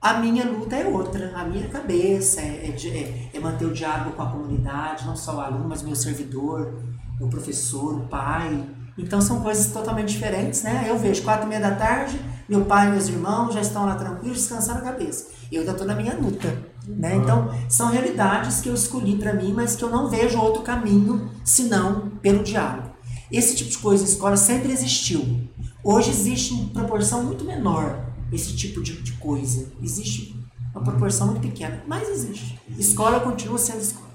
[0.00, 4.12] A minha luta é outra, a minha cabeça é, é é- é manter o diálogo
[4.16, 6.72] com a comunidade, não só o aluno, mas meu servidor,
[7.20, 8.64] o professor, o pai.
[8.96, 10.86] Então são coisas totalmente diferentes, né?
[10.88, 12.18] Eu vejo quatro e meia da tarde,
[12.48, 15.26] meu pai e meus irmãos já estão lá tranquilos, descansando a cabeça.
[15.52, 16.48] Eu ainda estou na minha luta,
[16.86, 17.16] né?
[17.16, 21.30] Então são realidades que eu escolhi para mim, mas que eu não vejo outro caminho
[21.44, 22.90] senão pelo diálogo.
[23.30, 25.40] Esse tipo de coisa escola sempre existiu.
[25.82, 29.72] Hoje existe em proporção muito menor esse tipo de, de coisa.
[29.82, 30.36] Existe
[30.74, 32.58] uma proporção muito pequena, mas existe.
[32.78, 34.10] Escola continua sendo escola.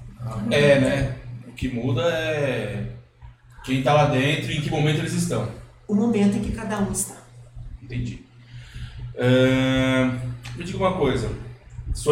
[0.52, 1.16] é, né?
[1.48, 2.94] O que muda é
[3.64, 5.50] quem tá lá dentro e em que momento eles estão.
[5.88, 7.16] O momento em que cada um está.
[7.82, 8.26] Entendi.
[9.18, 10.20] Ahn,
[10.56, 11.30] me diga uma coisa.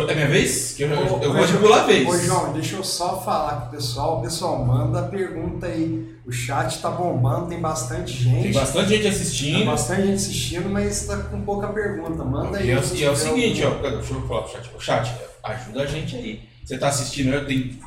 [0.10, 0.74] É minha vez?
[0.74, 2.08] Que eu, eu, eu de ô, pular a vez.
[2.08, 4.19] Ô, João, deixa eu só falar com o pessoal.
[4.19, 6.15] O pessoal manda pergunta aí.
[6.26, 8.43] O chat tá bombando, tem bastante gente.
[8.43, 9.65] Tem bastante gente Tem assistindo.
[9.65, 12.24] bastante gente assistindo, mas tá com pouca pergunta.
[12.24, 12.67] Manda aí.
[12.67, 14.71] E é, o- e é o seguinte, ó, deixa eu falar pro chat.
[14.76, 16.41] Ô, chat, ajuda a gente aí.
[16.63, 17.80] Você tá assistindo, eu tem,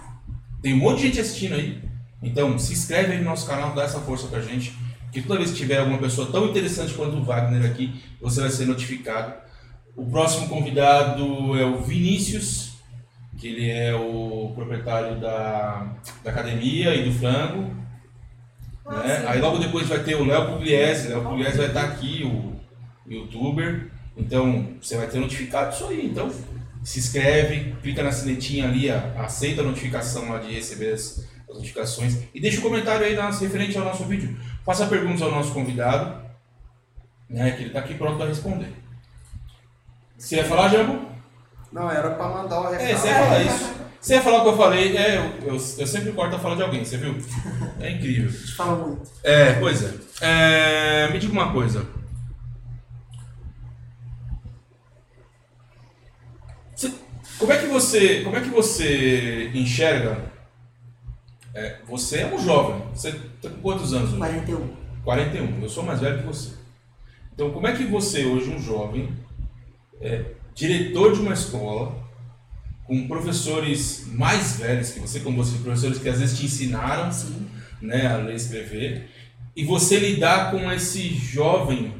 [0.62, 1.82] tem um monte de gente assistindo aí.
[2.22, 4.72] Então, se inscreve aí no nosso canal, dá essa força pra gente.
[5.10, 8.50] Que toda vez que tiver alguma pessoa tão interessante quanto o Wagner aqui, você vai
[8.50, 9.32] ser notificado.
[9.98, 12.74] O próximo convidado é o Vinícius,
[13.36, 17.76] que ele é o proprietário da, da academia e do frango.
[18.86, 19.24] Ah, né?
[19.26, 21.08] Aí logo depois vai ter o Léo Pugliese.
[21.08, 23.90] Léo Pugliese vai estar aqui, o youtuber.
[24.16, 26.06] Então você vai ter notificado isso aí.
[26.06, 26.30] Então
[26.84, 32.18] se inscreve, clica na sinetinha ali, aceita a notificação lá de receber as, as notificações
[32.32, 34.38] e deixa um comentário aí nas, referente ao nosso vídeo.
[34.64, 36.22] Faça perguntas ao nosso convidado,
[37.28, 38.72] né, que ele está aqui pronto para responder.
[40.18, 41.06] Você ia falar, Jambo?
[41.72, 42.82] Não, era pra mandar o recado.
[42.82, 43.74] É, você ia falar isso.
[44.00, 46.56] Você ia falar o que eu falei, é, eu, eu, eu sempre corto a fala
[46.56, 47.14] de alguém, você viu?
[47.80, 48.28] É incrível.
[48.28, 49.08] A gente fala muito.
[49.22, 49.94] É, pois é.
[50.20, 51.86] É, Me diga uma coisa.
[56.74, 56.92] Você-
[57.38, 60.28] como é que você, como é que você enxerga?
[61.54, 62.82] é, você é um jovem.
[62.94, 64.18] Você tem quantos anos hoje?
[64.18, 64.76] 41.
[65.04, 65.62] 41.
[65.62, 66.50] Eu sou mais velho que você.
[67.34, 69.12] Então, como é que você hoje, um jovem,
[70.00, 72.08] é diretor de uma escola,
[72.84, 77.46] com professores mais velhos que você, como você, professores que às vezes te ensinaram, Sim.
[77.82, 79.10] né, a ler e escrever,
[79.54, 81.92] e você lidar com esse jovem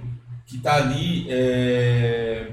[0.47, 2.49] que está ali é,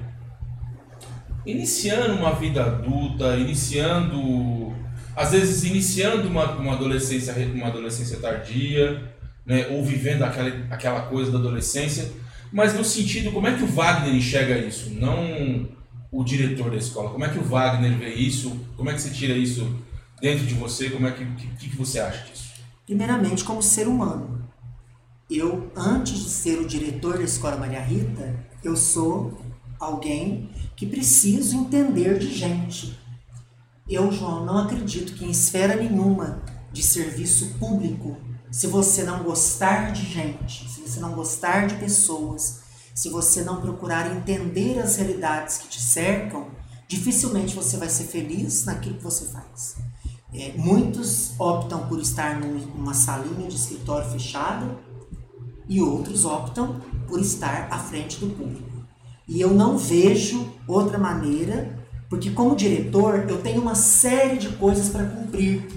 [1.45, 4.75] iniciando uma vida adulta, iniciando,
[5.15, 9.13] às vezes iniciando uma, uma adolescência uma adolescência tardia,
[9.45, 12.11] né, ou vivendo aquela, aquela coisa da adolescência,
[12.55, 14.89] mas no sentido, como é que o Wagner enxerga isso?
[14.91, 15.67] Não
[16.09, 17.09] o diretor da escola.
[17.09, 18.57] Como é que o Wagner vê isso?
[18.77, 19.75] Como é que você tira isso
[20.21, 20.89] dentro de você?
[20.89, 22.53] Como é que, que, que você acha disso?
[22.85, 24.47] Primeiramente, como ser humano.
[25.29, 29.37] Eu, antes de ser o diretor da Escola Maria Rita, eu sou
[29.77, 32.97] alguém que preciso entender de gente.
[33.89, 36.41] Eu, João, não acredito que em esfera nenhuma
[36.71, 38.15] de serviço público,
[38.55, 42.61] se você não gostar de gente, se você não gostar de pessoas,
[42.93, 46.47] se você não procurar entender as realidades que te cercam,
[46.87, 49.75] dificilmente você vai ser feliz naquilo que você faz.
[50.33, 54.73] É, muitos optam por estar num- numa salinha de escritório fechada
[55.67, 58.85] e outros optam por estar à frente do público.
[59.27, 61.77] E eu não vejo outra maneira,
[62.09, 65.67] porque como diretor eu tenho uma série de coisas para cumprir.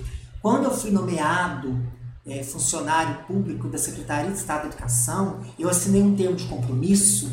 [0.41, 1.98] Quando eu fui nomeado
[2.29, 7.31] é, funcionário público da Secretaria de Estado da Educação, eu assinei um termo de compromisso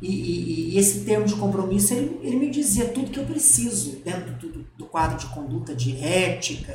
[0.00, 3.96] e, e- e esse termo de compromisso ele, ele me dizia tudo que eu preciso
[4.04, 6.72] dentro do, do quadro de conduta de ética,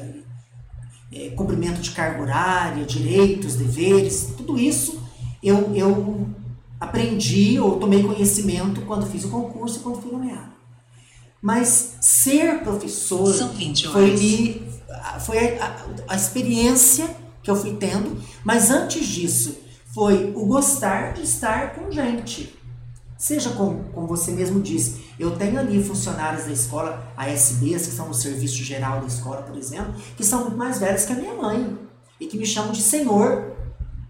[1.11, 5.01] é, cumprimento de carga horária, direitos, deveres, tudo isso
[5.41, 6.27] eu, eu
[6.79, 10.53] aprendi ou tomei conhecimento quando fiz o concurso e quando fui nomeado.
[11.41, 14.61] Mas ser professor São 20 foi, me,
[15.19, 17.07] foi a, a experiência
[17.45, 19.55] que eu fui tendo, mas antes disso
[19.93, 22.59] foi o gostar de estar com gente.
[23.17, 28.07] Seja como, como você mesmo disse, eu tenho ali funcionários da escola, ASBs, que são
[28.07, 31.35] no serviço geral da escola, por exemplo, que são muito mais velhos que a minha
[31.35, 31.77] mãe
[32.19, 33.53] e que me chamam de senhor.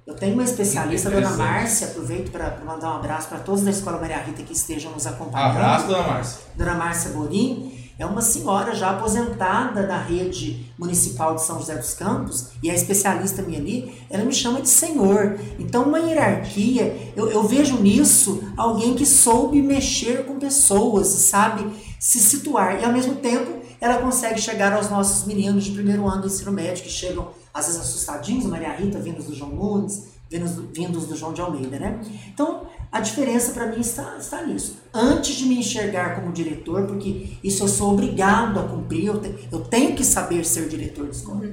[0.07, 1.31] Eu tenho uma especialista, dona.
[1.31, 5.05] Márcia, aproveito para mandar um abraço para todos da Escola Maria Rita que estejam nos
[5.05, 5.57] acompanhando.
[5.57, 6.39] Abraço, dona Márcia.
[6.55, 11.93] Dona Márcia Borim é uma senhora já aposentada da rede municipal de São José dos
[11.93, 15.39] Campos e é especialista minha ali, ela me chama de senhor.
[15.57, 21.65] Então, uma hierarquia, eu, eu vejo nisso alguém que soube mexer com pessoas sabe
[21.99, 22.81] se situar.
[22.81, 26.51] E, ao mesmo tempo, ela consegue chegar aos nossos meninos de primeiro ano do ensino
[26.51, 31.05] médio, que chegam, às vezes, assustadinhos, Maria Rita, vindos do João Nunes, vindos do, vindos
[31.05, 31.99] do João de Almeida, né?
[32.33, 34.77] Então, a diferença para mim está, está nisso.
[34.93, 39.35] Antes de me enxergar como diretor, porque isso eu sou obrigado a cumprir, eu, te-
[39.51, 41.45] eu tenho que saber ser diretor de escola.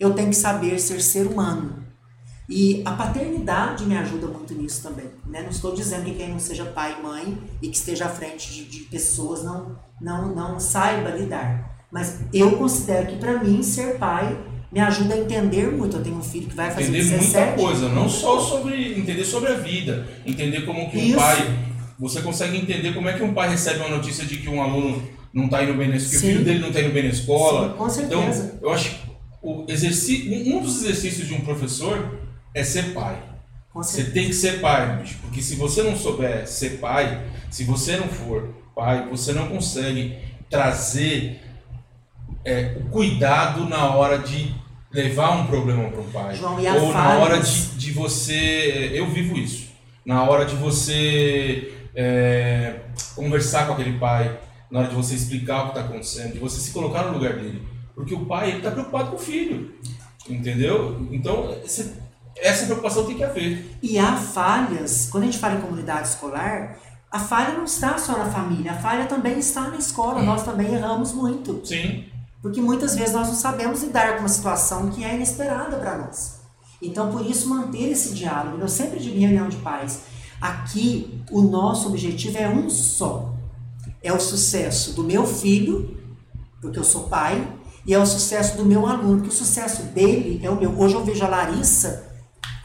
[0.00, 1.84] Eu tenho que saber ser ser humano.
[2.48, 5.04] E a paternidade me ajuda muito nisso também.
[5.26, 5.42] Né?
[5.42, 8.50] Não estou dizendo que quem não seja pai e mãe e que esteja à frente
[8.50, 11.84] de, de pessoas não, não, não saiba lidar.
[11.92, 14.38] Mas eu considero que para mim ser pai
[14.70, 15.96] me ajuda a entender muito.
[15.96, 17.38] Eu tenho um filho que vai fazer Entender 17.
[17.38, 21.16] muita coisa, não só sobre entender sobre a vida, entender como que um Isso.
[21.16, 21.58] pai,
[21.98, 25.02] você consegue entender como é que um pai recebe uma notícia de que um aluno
[25.32, 27.10] não está indo bem na escola, que o filho dele não está indo bem na
[27.10, 27.70] escola.
[27.70, 28.52] Sim, com certeza.
[28.56, 28.96] Então, eu acho que
[29.42, 32.18] o exercício, um dos exercícios de um professor
[32.54, 33.22] é ser pai.
[33.72, 37.64] Com Você tem que ser pai, bicho, porque se você não souber ser pai, se
[37.64, 40.16] você não for pai, você não consegue
[40.50, 41.40] trazer
[42.48, 44.54] é, o cuidado na hora de
[44.92, 46.34] levar um problema para o pai.
[46.36, 48.90] João, e Ou na hora de, de você.
[48.94, 49.68] Eu vivo isso.
[50.04, 52.76] Na hora de você é,
[53.14, 54.38] conversar com aquele pai,
[54.70, 57.34] na hora de você explicar o que está acontecendo, de você se colocar no lugar
[57.34, 57.62] dele.
[57.94, 59.74] Porque o pai ele está preocupado com o filho.
[60.28, 61.06] Entendeu?
[61.10, 61.94] Então, esse-
[62.36, 63.76] essa preocupação tem que haver.
[63.82, 66.78] E há falhas, quando a gente fala em comunidade escolar,
[67.10, 70.22] a falha não está só na família, a falha também está na escola.
[70.22, 71.60] Nós também erramos muito.
[71.64, 72.04] Sim.
[72.40, 76.38] Porque muitas vezes nós não sabemos lidar com uma situação que é inesperada para nós.
[76.80, 78.58] Então, por isso, manter esse diálogo.
[78.60, 80.02] Eu sempre digo em reunião de pais:
[80.40, 83.34] aqui o nosso objetivo é um só.
[84.02, 85.98] é o sucesso do meu filho,
[86.60, 87.52] porque eu sou pai,
[87.84, 90.78] e é o sucesso do meu aluno, porque o sucesso dele é o meu.
[90.78, 92.08] Hoje eu vejo a Larissa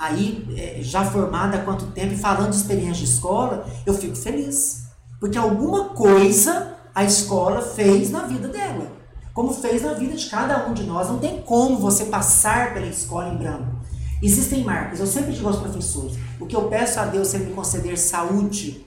[0.04, 4.84] aí é, já formada há quanto tempo falando de experiência de escola, eu fico feliz.
[5.20, 9.03] Porque alguma coisa a escola fez na vida dela.
[9.34, 11.10] Como fez na vida de cada um de nós.
[11.10, 13.84] Não tem como você passar pela escola em branco.
[14.22, 15.00] Existem marcas.
[15.00, 18.86] Eu sempre digo aos professores: o que eu peço a Deus é me conceder saúde,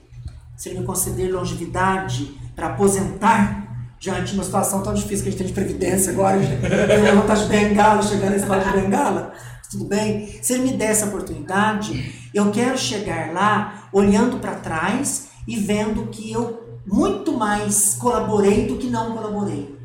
[0.55, 3.67] se Ele me conceder longevidade para aposentar
[3.99, 7.43] diante de uma situação tão difícil que a gente tem de previdência agora, tem vontade
[7.43, 9.33] de bengala, chegando nesse escola de bengala,
[9.69, 10.39] tudo bem?
[10.41, 16.07] Se ele me der essa oportunidade, eu quero chegar lá olhando para trás e vendo
[16.07, 19.77] que eu muito mais colaborei do que não colaborei.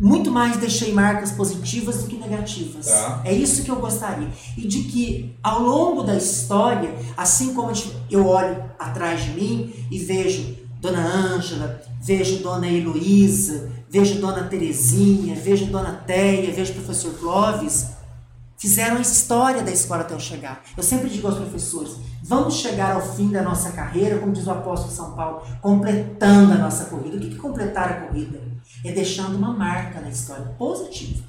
[0.00, 2.86] Muito mais deixei marcas positivas do que negativas.
[2.86, 3.20] Tá.
[3.22, 4.28] É isso que eu gostaria.
[4.56, 7.70] E de que ao longo da história, assim como
[8.10, 15.34] eu olho atrás de mim e vejo Dona Ângela, vejo Dona Heloísa, vejo Dona Terezinha,
[15.34, 17.88] vejo Dona Teia, vejo professor Clóvis,
[18.56, 20.62] fizeram a história da escola até eu chegar.
[20.78, 24.50] Eu sempre digo aos professores: vamos chegar ao fim da nossa carreira, como diz o
[24.50, 27.18] apóstolo São Paulo, completando a nossa corrida.
[27.18, 28.49] O que é completar a corrida?
[28.84, 31.22] É deixando uma marca na história positiva.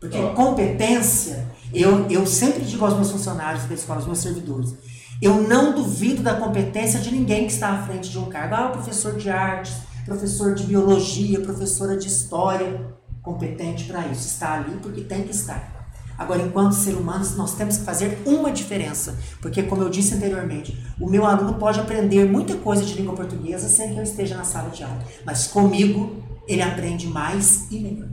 [0.00, 0.32] Porque Ó.
[0.34, 4.74] competência, eu, eu sempre digo aos meus funcionários da escola, aos meus servidores,
[5.20, 8.54] eu não duvido da competência de ninguém que está à frente de um cargo.
[8.54, 14.26] Ah, o professor de artes, professor de biologia, professora de história, competente para isso.
[14.26, 15.76] Está ali porque tem que estar.
[16.16, 20.76] Agora, enquanto ser humanos, nós temos que fazer uma diferença, porque, como eu disse anteriormente,
[21.00, 24.42] o meu aluno pode aprender muita coisa de língua portuguesa sem que eu esteja na
[24.42, 28.08] sala de aula, mas comigo ele aprende mais e melhor.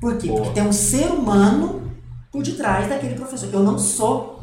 [0.00, 0.28] Por quê?
[0.28, 1.90] Porque tem um ser humano
[2.30, 3.48] por detrás daquele professor.
[3.52, 4.38] Eu não sou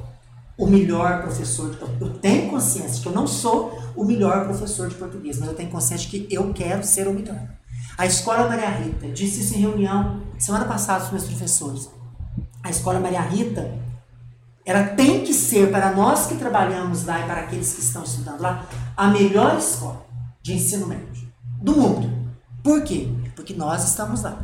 [0.58, 4.46] o melhor professor, de- eu- eu tenho consciência de que eu não sou o melhor
[4.46, 7.40] professor de português, mas eu tenho consciência de que eu quero ser o melhor.
[7.98, 11.90] A Escola Maria Rita disse isso em reunião semana passada com os meus professores.
[12.64, 13.72] A Escola Maria Rita,
[14.66, 18.42] ela tem que ser, para nós que trabalhamos lá e para aqueles que estão estudando
[18.42, 18.66] lá,
[18.98, 20.06] a melhor escola
[20.42, 21.28] de ensino médio
[21.62, 22.25] do mundo.
[22.66, 23.08] Por quê?
[23.36, 24.40] Porque nós estamos lá.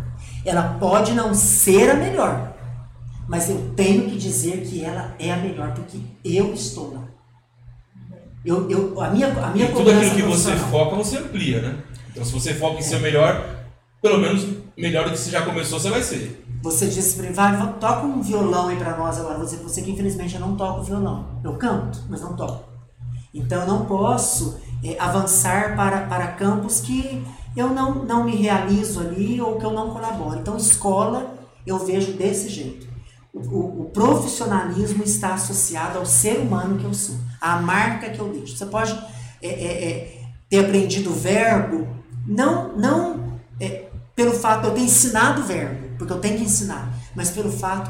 [0.46, 2.54] Ela pode não ser a melhor,
[3.28, 7.02] mas eu tenho que dizer que ela é a melhor, porque eu estou lá.
[8.46, 11.78] Eu, eu, a minha, a minha E tudo aquilo que você foca, você amplia, né?
[12.12, 13.44] Então se você foca em ser o melhor,
[14.02, 14.46] pelo menos
[14.78, 16.46] melhor do que você já começou, você vai ser.
[16.62, 19.40] Você disse pra mim, vai, va- toca um violão aí pra nós agora.
[19.40, 21.26] Você, você que infelizmente eu não toco violão.
[21.44, 22.66] Eu canto, mas não toco.
[23.34, 27.24] Então eu não posso eh, avançar para, para campos que
[27.56, 30.40] eu não, não me realizo ali ou que eu não colaboro.
[30.40, 31.36] Então escola
[31.66, 32.88] eu vejo desse jeito.
[33.34, 38.30] O, o- profissionalismo está associado ao ser humano que eu sou, à marca que eu
[38.30, 38.58] deixo.
[38.58, 38.92] Você pode
[39.42, 41.88] eh, eh, eh, ter aprendido o verbo,
[42.28, 43.86] não, não eh,
[44.16, 47.50] pelo fato de eu ter ensinado o verbo, porque eu tenho que ensinar, mas pelo
[47.52, 47.90] fato,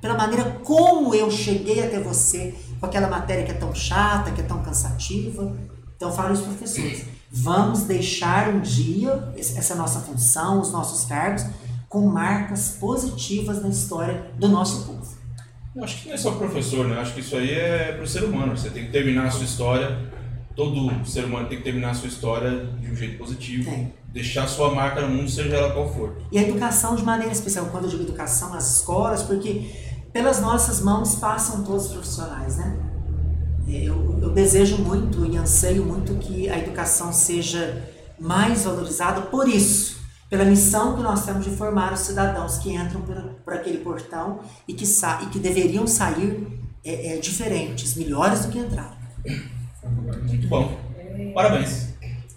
[0.00, 4.40] pela maneira como eu cheguei até você, com aquela matéria que é tão chata, que
[4.40, 5.56] é tão cansativa.
[5.96, 11.44] Então eu falo aos professores, vamos deixar um dia essa nossa função, os nossos cargos,
[11.88, 15.18] com marcas positivas na história do nosso povo.
[15.74, 16.96] Eu acho que não é só professor, né?
[16.96, 18.56] Eu acho que isso aí é pro ser humano.
[18.56, 19.96] Você tem que terminar a sua história.
[20.56, 23.70] Todo ser humano tem que terminar a sua história de um jeito positivo.
[23.70, 23.94] Tem.
[24.12, 26.16] Deixar a sua marca no mundo, seja ela qual for.
[26.32, 29.70] E a educação de maneira especial, quando eu digo educação, as escolas, porque
[30.12, 32.87] pelas nossas mãos passam todos os profissionais, né?
[33.68, 37.86] Eu, eu desejo muito e anseio muito que a educação seja
[38.18, 40.00] mais valorizada por isso,
[40.30, 44.40] pela missão que nós temos de formar os cidadãos que entram por, por aquele portão
[44.66, 46.46] e que, sa e que deveriam sair
[46.84, 48.96] é, é, diferentes, melhores do que entraram.
[50.26, 50.76] Muito bom.
[51.34, 51.94] Parabéns.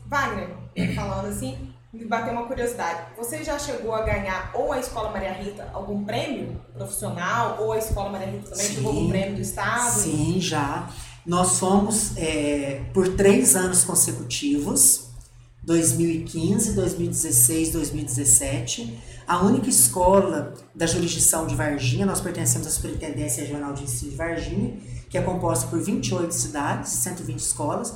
[0.08, 0.50] Wagner,
[0.94, 3.02] falando assim, me bateu uma curiosidade.
[3.18, 7.78] Você já chegou a ganhar ou a Escola Maria Rita algum prêmio profissional, ou a
[7.78, 8.76] Escola Maria Rita também Sim.
[8.76, 9.92] chegou algum prêmio do Estado?
[9.92, 10.90] Sim, já.
[11.26, 15.12] Nós fomos é, por três anos consecutivos,
[15.64, 23.74] 2015, 2016, 2017, a única escola da jurisdição de Varginha, nós pertencemos à Superintendência Regional
[23.74, 24.74] de Ensino de Varginha,
[25.10, 27.94] que é composta por 28 cidades, 120 escolas,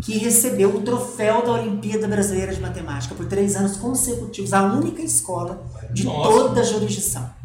[0.00, 5.02] que recebeu o troféu da Olimpíada Brasileira de Matemática por três anos consecutivos, a única
[5.02, 6.30] escola de Nossa.
[6.30, 7.39] toda a jurisdição.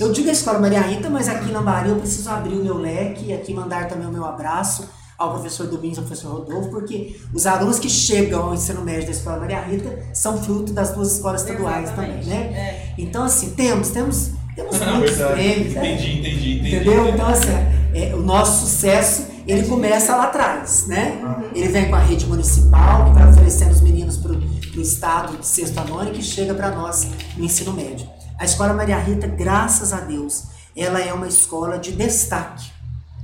[0.00, 2.76] Eu digo a Escola Maria Rita, mas aqui na Bahia eu preciso abrir o meu
[2.76, 6.70] leque e aqui mandar também o meu abraço ao professor Domingos e ao professor Rodolfo,
[6.70, 10.92] porque os alunos que chegam ao ensino médio da Escola Maria Rita são fruto das
[10.92, 12.24] duas escolas estaduais Exatamente.
[12.24, 12.56] também, né?
[12.56, 12.94] É.
[12.98, 15.74] Então, assim, temos, temos, temos Ah, muitos prêmios.
[15.74, 15.92] né?
[15.94, 16.76] Entendi, entendi, entendi.
[16.76, 17.08] Entendeu?
[17.08, 17.48] Então, assim,
[17.94, 21.18] é, o nosso sucesso ele começa lá atrás, né?
[21.54, 25.46] Ele vem com a rede municipal, que vai oferecendo os meninos para o estado de
[25.46, 28.06] sexto ano que chega para nós no ensino médio.
[28.38, 30.44] A Escola Maria Rita, graças a Deus,
[30.76, 32.70] ela é uma escola de destaque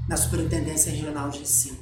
[0.09, 1.79] na Superintendência Regional de Ensino.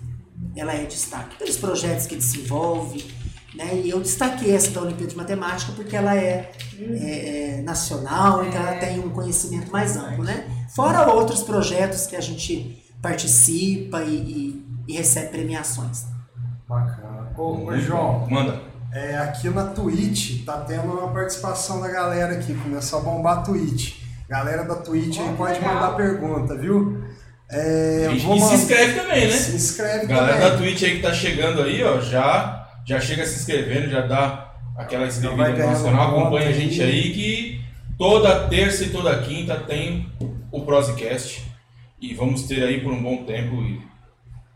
[0.54, 3.10] Ela é destaque pelos projetos que desenvolve,
[3.54, 3.80] né?
[3.82, 8.60] E eu destaquei essa da Olimpíada de Matemática porque ela é, é, é nacional, então
[8.60, 10.66] ela tem um conhecimento mais amplo, né?
[10.76, 16.04] Fora outros projetos que a gente participa e, e, e recebe premiações.
[16.68, 17.32] Bacana.
[17.36, 18.71] Ô, ô João, Manda.
[18.94, 23.42] É, aqui na Twitch tá tendo uma participação da galera aqui, começou a bombar a
[23.42, 24.00] Twitch.
[24.28, 25.74] Galera da Twitch aí Ó, que pode legal.
[25.74, 27.02] mandar pergunta, viu?
[27.50, 29.32] É, E, vou e se inscreve também, né?
[29.36, 30.50] Se inscreve Galera também.
[30.50, 34.54] da Twitch aí que tá chegando aí, ó, já, já chega se inscrevendo, já dá
[34.76, 36.54] aquela inscrevida vai no nosso canal, acompanha a aí.
[36.54, 37.60] gente aí que
[37.98, 40.10] toda terça e toda quinta tem
[40.50, 41.42] o Prosecast
[42.00, 43.82] e vamos ter aí por um bom tempo e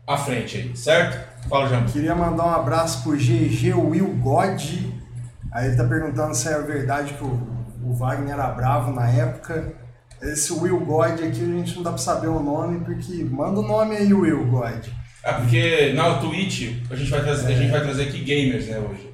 [0.07, 1.47] à frente aí, certo?
[1.49, 1.91] Fala, Jambo.
[1.91, 4.61] Queria mandar um abraço pro GG Will God.
[5.51, 7.47] Aí ele tá perguntando se é verdade que o,
[7.83, 9.73] o Wagner era bravo na época.
[10.21, 13.67] Esse Will God aqui a gente não dá pra saber o nome, porque manda o
[13.67, 14.85] nome aí, Will God.
[15.23, 18.79] Ah, porque na Twitch a gente vai trazer, a gente vai trazer aqui gamers, né,
[18.79, 19.07] hoje.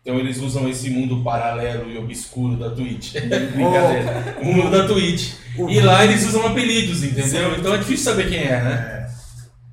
[0.00, 3.12] Então eles usam esse mundo paralelo e obscuro da Twitch.
[3.52, 4.38] Brincadeira.
[4.40, 5.34] O mundo da Twitch.
[5.68, 7.54] E lá eles usam apelidos, entendeu?
[7.58, 8.97] Então é difícil saber quem é, né?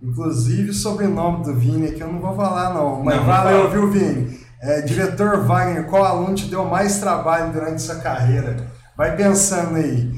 [0.02, 3.58] Inclusive o sobrenome do Vini aqui eu não vou falar não, mas Não, não valeu,
[3.60, 3.70] fala.
[3.70, 4.40] viu Vini?
[4.62, 8.68] É, diretor Wagner, qual aluno te deu mais trabalho durante sua carreira?
[8.98, 10.12] Vai pensando aí.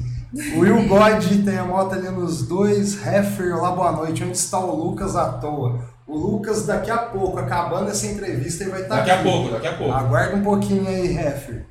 [0.56, 4.58] O Will God tem a moto ali nos dois, Heffer, lá boa noite, onde está
[4.58, 5.80] o Lucas à toa?
[6.06, 9.20] O Lucas daqui a pouco, acabando essa entrevista, ele vai estar Daqui aqui.
[9.28, 9.92] a pouco, daqui a pouco.
[9.92, 11.66] Aguarda um pouquinho aí, Heffer.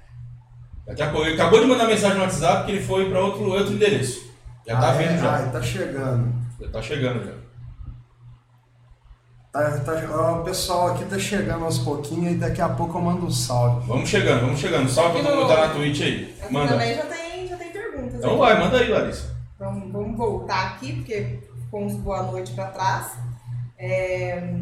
[0.86, 1.26] Daqui a pouco.
[1.28, 4.22] Ele acabou de mandar mensagem no WhatsApp que ele foi para outro, outro endereço.
[4.68, 5.08] Já tá Ah, é?
[5.08, 5.32] vindo já.
[5.36, 6.34] Ai, tá chegando.
[6.62, 7.32] Já tá chegando já.
[9.52, 13.02] Tá, tá- ó, o pessoal aqui tá chegando aos pouquinhos e daqui a pouco eu
[13.02, 13.88] mando um salve.
[13.88, 14.90] Vamos chegando, vamos chegando.
[14.90, 16.36] Salve pra todo mundo tá na Twitch aí.
[16.42, 16.74] Aqui Manda.
[16.74, 18.16] também já tem, já tem perguntas.
[18.16, 18.40] Então aqui.
[18.40, 19.36] vai, manda aí, Larissa.
[19.58, 23.14] Vamos, vamos voltar aqui, porque ficou uns boa noite para trás.
[23.80, 24.54] É...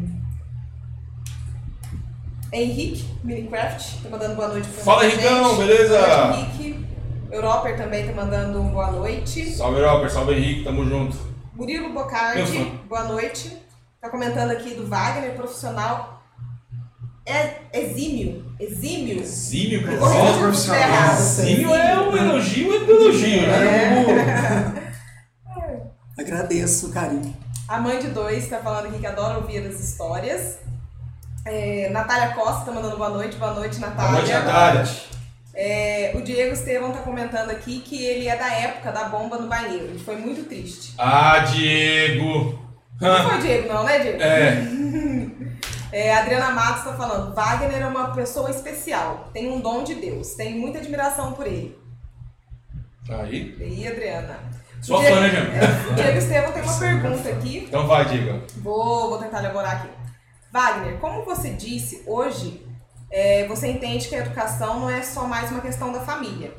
[2.52, 5.24] Henrique, Minecraft, tá mandando boa noite pra Fala, gente.
[5.24, 5.98] Henricão, beleza?
[5.98, 6.86] Boa noite, Henrique.
[7.30, 9.50] Europer também tá mandando um boa noite.
[9.50, 10.10] Salve, Robert.
[10.10, 10.64] Salve, Henrique.
[10.64, 11.18] Tamo junto.
[11.54, 13.65] Murilo Bocardi, boa noite.
[14.06, 16.22] Tá comentando aqui do Wagner, profissional.
[17.26, 18.54] É exímio.
[18.60, 19.20] Exímio.
[19.20, 20.50] Exímio, profissional.
[20.52, 21.20] estiver errado.
[21.20, 24.92] Exímio é um elogio e elogio, né?
[26.16, 27.36] Agradeço o carinho.
[27.66, 30.58] A mãe de dois tá falando aqui que adora ouvir as histórias.
[31.44, 33.36] É, Natália Costa tá mandando boa noite.
[33.36, 34.12] Boa noite, Boa Natália.
[34.12, 34.88] noite, Natália.
[35.52, 39.48] É, o Diego Estevão tá comentando aqui que ele é da época da bomba no
[39.48, 39.86] banheiro.
[39.86, 40.94] Ele foi muito triste.
[40.96, 42.65] Ah, Diego.
[43.00, 44.22] Não foi Diego, não, né, Diego?
[44.22, 44.66] É.
[45.92, 50.34] É, Adriana Matos tá falando, Wagner é uma pessoa especial, tem um dom de Deus,
[50.34, 51.78] tenho muita admiração por ele.
[53.08, 53.56] Aí.
[53.58, 54.38] E aí, Adriana?
[54.76, 55.42] O Diego- fã, né, Jam?
[55.42, 58.42] é, o Diego Estevão tem uma pergunta aqui, Então vai, Diego.
[58.58, 59.88] vou, vou tentar elaborar aqui.
[60.52, 62.66] Wagner, como você disse, hoje
[63.10, 66.52] é, você entende que a educação não é só mais uma questão da família.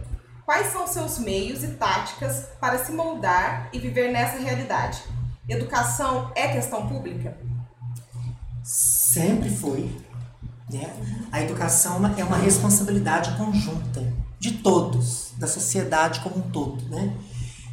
[0.45, 5.03] Quais são seus meios e táticas para se moldar e viver nessa realidade?
[5.47, 7.37] Educação é questão pública?
[8.63, 9.89] Sempre foi.
[10.71, 10.89] Né?
[11.31, 14.03] A educação é uma- é uma responsabilidade conjunta
[14.39, 16.83] de todos, da sociedade como um todo.
[16.89, 17.13] Né?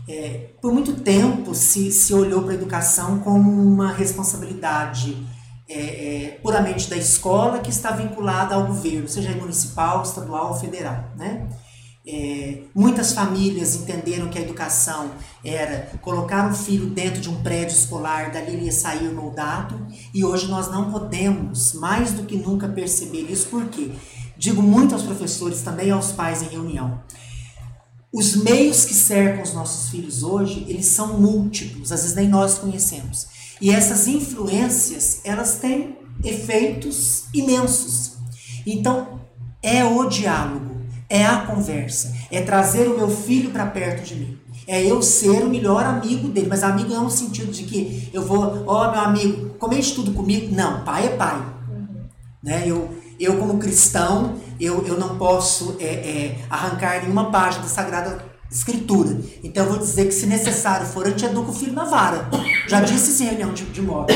[0.08, 5.26] É, por muito tempo se, se olhou para a educação como uma responsabilidade
[5.66, 11.06] é, é, puramente da escola que está vinculada ao governo, seja municipal, estadual ou federal.
[11.16, 11.48] Né?
[12.06, 17.74] É, muitas famílias entenderam que a educação era colocar um filho dentro de um prédio
[17.74, 22.68] escolar, dali ele ia sair moldado, e hoje nós não podemos mais do que nunca
[22.68, 23.90] perceber isso, por quê?
[24.36, 27.00] Digo muito aos professores, também aos pais em reunião.
[28.12, 32.58] Os meios que cercam os nossos filhos hoje, eles são múltiplos, às vezes nem nós
[32.58, 33.26] conhecemos.
[33.60, 38.18] E essas influências, elas têm efeitos imensos.
[38.66, 39.20] Então,
[39.62, 40.73] é o diálogo,
[41.14, 44.38] é a conversa, é trazer o meu filho para perto de mim.
[44.66, 48.20] É eu ser o melhor amigo dele, mas amigo não no sentido de que eu
[48.20, 50.52] vou, ó meu amigo, comente tudo comigo.
[50.52, 51.40] Não, pai é pai.
[52.42, 52.64] Né?
[52.66, 52.90] Eu,
[53.20, 59.18] eu como cristão, eu, eu não posso é, é, arrancar nenhuma página da Sagrada Escritura.
[59.42, 62.28] Então eu vou dizer que se necessário for, eu te educo o filho na vara.
[62.68, 64.12] Já disse isso em reunião de, de modo.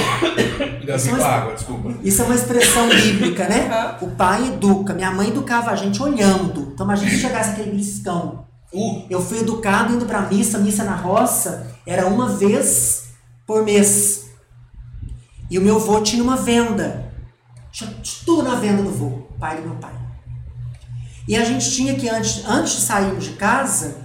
[0.80, 1.94] Ainda Isso é uma- água, desculpa.
[2.04, 3.96] Isso é uma expressão bíblica, né?
[4.00, 4.94] O pai educa.
[4.94, 6.70] Minha mãe educava a gente olhando.
[6.72, 8.46] Então imagina se chegasse aquele beliscão.
[8.72, 13.08] Uh, Eu fui educado indo pra missa, missa na roça, era uma vez
[13.46, 14.26] por mês.
[15.50, 17.10] E o meu avô tinha uma venda.
[17.72, 17.90] Tinha
[18.24, 19.92] tudo na venda do vô, pai do meu pai.
[21.26, 23.96] E a gente tinha que, antes, antes de sairmos de casa,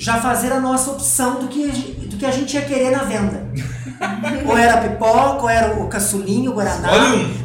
[0.00, 1.68] já fazer a nossa opção do que,
[2.06, 3.52] do que a gente ia querer na venda.
[4.48, 6.88] ou era pipoca, ou era o caçulinho, o guaraná.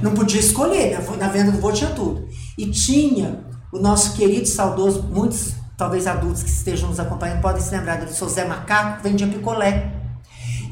[0.01, 1.17] Não podia escolher, né?
[1.19, 2.25] na venda do vô tinha tudo.
[2.57, 3.41] E tinha
[3.73, 8.13] o nosso querido saudoso, muitos talvez adultos que estejam nos acompanhando podem se lembrar dele,
[8.13, 9.91] seu Zé Macaco, que vendia picolé.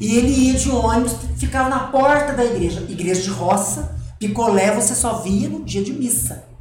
[0.00, 4.94] E ele ia de ônibus, ficava na porta da igreja, igreja de roça, picolé você
[4.94, 6.53] só via no dia de missa.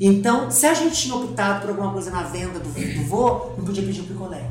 [0.00, 3.64] Então, se a gente tinha optado por alguma coisa na venda do, do vô, não
[3.64, 4.42] podia pedir o picolé.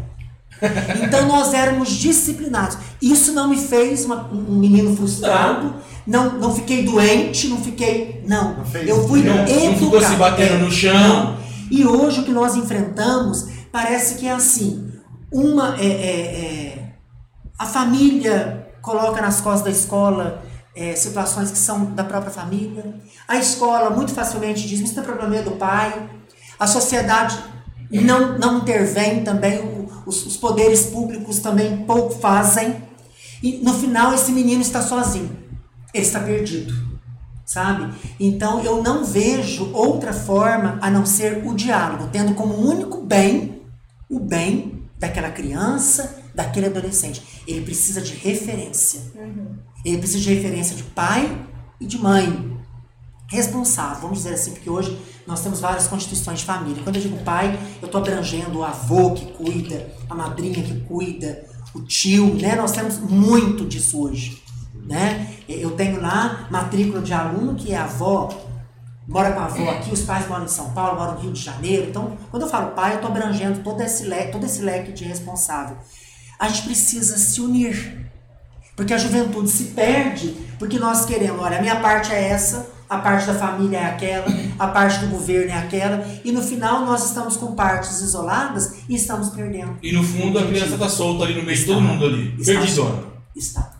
[1.04, 2.78] Então nós éramos disciplinados.
[3.00, 5.76] Isso não me fez uma- um menino frustrado,
[6.06, 8.24] não, não fiquei doente, não fiquei.
[8.28, 8.56] Não,
[8.88, 9.70] eu fui Não, não ficou
[10.00, 10.06] educado.
[10.06, 11.38] se batendo no chão.
[11.70, 14.92] E hoje o que nós enfrentamos parece que é assim:
[15.32, 16.90] uma é, é, é,
[17.60, 20.42] a família coloca nas costas da escola
[20.78, 22.94] é, situações que são da própria família.
[23.28, 26.08] A escola muito facilmente diz: isso é problema do pai.
[26.60, 27.38] A sociedade
[27.92, 29.60] não, não intervém também,
[30.06, 32.84] os, os poderes públicos também pouco fazem.
[33.42, 35.36] E no final esse menino está sozinho,
[35.94, 36.74] ele está perdido,
[37.46, 37.94] sabe?
[38.20, 43.62] Então eu não vejo outra forma a não ser o diálogo, tendo como único bem
[44.10, 47.44] o bem daquela criança, daquele adolescente.
[47.48, 49.02] Ele precisa de referência.
[49.88, 51.48] Ele precisa de referência de pai
[51.80, 52.58] e de mãe.
[53.30, 56.82] Responsável, vamos dizer assim, porque hoje nós temos várias constituições de família.
[56.84, 61.46] Quando eu digo pai, eu estou abrangendo o avô que cuida, a madrinha que cuida,
[61.74, 62.56] o tio, né?
[62.56, 64.42] Nós temos muito disso hoje,
[64.86, 65.36] né?
[65.48, 68.30] Eu tenho lá matrícula de aluno que é avó,
[69.08, 71.42] mora com a avó aqui, os pais moram em São Paulo, moram no Rio de
[71.42, 71.90] Janeiro.
[71.90, 75.04] Então, quando eu falo pai, eu estou abrangendo todo esse leque, todo esse leque de
[75.04, 75.78] responsável.
[76.40, 78.07] A gente precisa se unir.
[78.78, 82.98] Porque a juventude se perde porque nós queremos, olha, a minha parte é essa, a
[83.00, 84.26] parte da família é aquela,
[84.58, 88.96] a parte do governo é aquela, e no final nós estamos com partes isoladas e
[88.96, 89.78] estamos perdendo.
[89.84, 92.36] E no fundo a criança tá solta ali no meio de todo mundo ali.
[92.40, 93.04] Está Perdidona.
[93.36, 93.74] Está.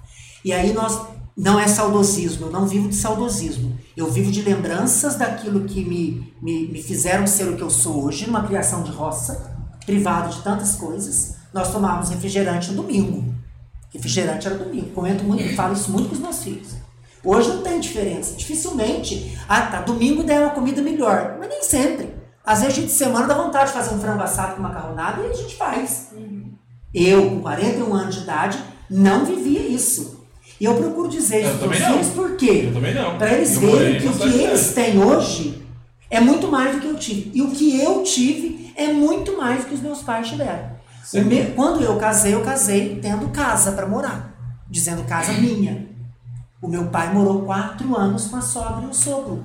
[0.44, 1.18] E aí nós.
[1.40, 3.78] Não é saudosismo, eu não vivo de saudosismo.
[3.96, 8.06] Eu vivo de lembranças daquilo que me, me, me fizeram ser o que eu sou
[8.06, 11.36] hoje, numa criação de roça, privado de tantas coisas.
[11.54, 13.37] Nós tomávamos refrigerante no domingo.
[13.94, 14.90] Refrigerante era domingo.
[14.92, 16.76] Comento muito, falo isso muito com os meus filhos.
[17.24, 18.36] Hoje não tem diferença.
[18.36, 19.38] Dificilmente.
[19.48, 19.82] Ah, tá.
[19.82, 21.38] Domingo daí é uma comida melhor.
[21.40, 22.16] Mas nem sempre.
[22.46, 25.22] Às vezes, a gente de semana dá vontade de fazer um frango assado com macarronada
[25.22, 26.14] e a gente faz.
[26.94, 28.58] Eu, com 41 anos de idade,
[28.90, 30.26] não vivia isso.
[30.60, 32.64] E eu procuro dizer isso para os filhos por quê?
[32.68, 33.18] Eu também não.
[33.18, 35.62] Para eles verem que o que eles têm hoje
[36.10, 37.32] é muito mais do que eu tive.
[37.34, 40.77] E o que eu tive é muito mais do que os meus pais tiveram.
[41.14, 44.34] Me- Quando eu casei, eu casei tendo casa para morar,
[44.70, 45.88] dizendo casa minha.
[46.62, 49.44] O meu pai morou quatro anos com a sogra e o sogro.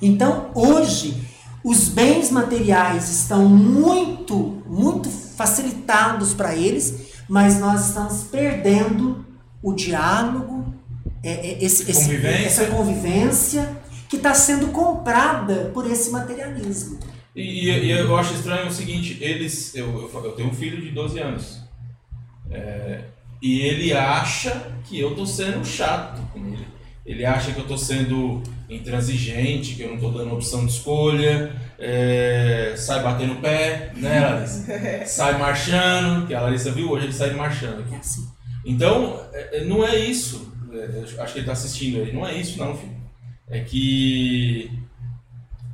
[0.00, 1.28] Então, hoje,
[1.62, 9.24] os bens materiais estão muito, muito facilitados para eles, mas nós estamos perdendo
[9.62, 10.74] o diálogo,
[11.22, 12.46] é, é, esse- esse- Convivência.
[12.46, 13.76] essa convivência
[14.08, 16.98] que está sendo comprada por esse materialismo.
[17.34, 19.74] E, e- eu acho estranho o seguinte, eles.
[19.74, 21.60] Eu, eu, tenho um filho de 12 anos.
[22.50, 23.00] É,
[23.42, 26.66] e ele acha que eu tô sendo chato com ele.
[27.04, 31.52] Ele acha que eu tô sendo intransigente, que eu não tô dando opção de escolha,
[31.78, 34.66] é, sai batendo o pé, né, Larissa?
[35.06, 37.94] sai marchando, que a Larissa viu hoje ele sai marchando aqui.
[37.94, 38.26] É assim.
[38.64, 40.50] Então, é- é- não é isso.
[41.18, 42.12] Acho que ele está assistindo aí.
[42.12, 42.96] Não é isso, não, filho.
[43.48, 44.70] É que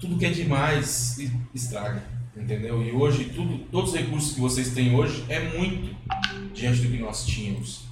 [0.01, 1.19] tudo que é demais
[1.55, 2.03] estraga,
[2.35, 2.83] entendeu?
[2.83, 5.95] E hoje, tudo, todos os recursos que vocês têm hoje é muito
[6.55, 7.85] diante do que nós tínhamos,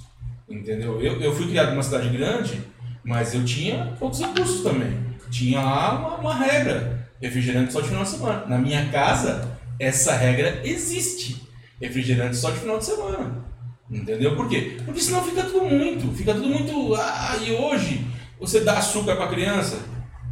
[0.49, 0.99] entendeu?
[0.99, 2.61] Eu, eu fui criado numa cidade grande,
[3.03, 5.07] mas eu tinha poucos recursos também.
[5.29, 8.45] Tinha lá uma, uma regra: refrigerante só de final de semana.
[8.47, 11.47] Na minha casa, essa regra existe:
[11.79, 13.45] refrigerante só de final de semana.
[13.89, 14.35] Entendeu?
[14.35, 14.77] Por quê?
[14.85, 16.95] Porque senão fica tudo muito, fica tudo muito.
[16.95, 18.05] Ah, e hoje
[18.39, 19.79] você dá açúcar pra criança,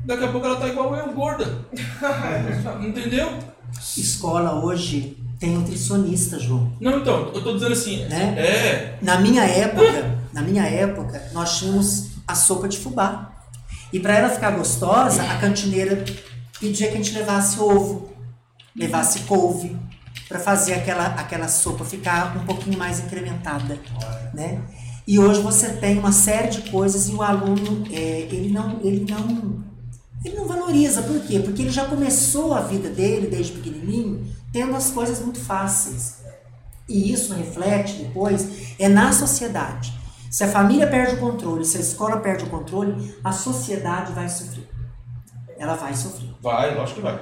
[0.08, 1.66] daqui a pouco ela tá igual eu, gorda.
[2.82, 3.30] Entendeu?
[3.96, 6.72] Escola hoje tem nutricionista, João.
[6.80, 8.36] Não, então, eu tô dizendo assim, Né?
[8.40, 8.98] é.
[9.02, 13.34] Na minha época, na minha época, nós tínhamos a sopa de fubá.
[13.92, 16.04] E para ela ficar gostosa, a cantineira
[16.60, 18.10] pedia que a gente levasse ovo,
[18.76, 19.78] levasse couve,
[20.28, 23.80] para fazer aquela, aquela sopa ficar um pouquinho mais incrementada,
[24.34, 24.62] né?
[25.08, 29.06] E hoje você tem uma série de coisas e o aluno, é, ele não, ele
[29.10, 29.64] não,
[30.28, 31.02] ele não valoriza.
[31.02, 31.40] Por quê?
[31.40, 36.24] Porque ele já começou a vida dele desde pequenininho tendo as coisas muito fáceis.
[36.88, 39.94] E isso reflete depois é na sociedade.
[40.32, 44.28] Se a família perde o controle, se a escola perde o controle, a sociedade vai
[44.30, 44.68] sofrer.
[45.58, 46.30] Ela vai sofrer.
[46.42, 47.20] Vai, lógico que vai.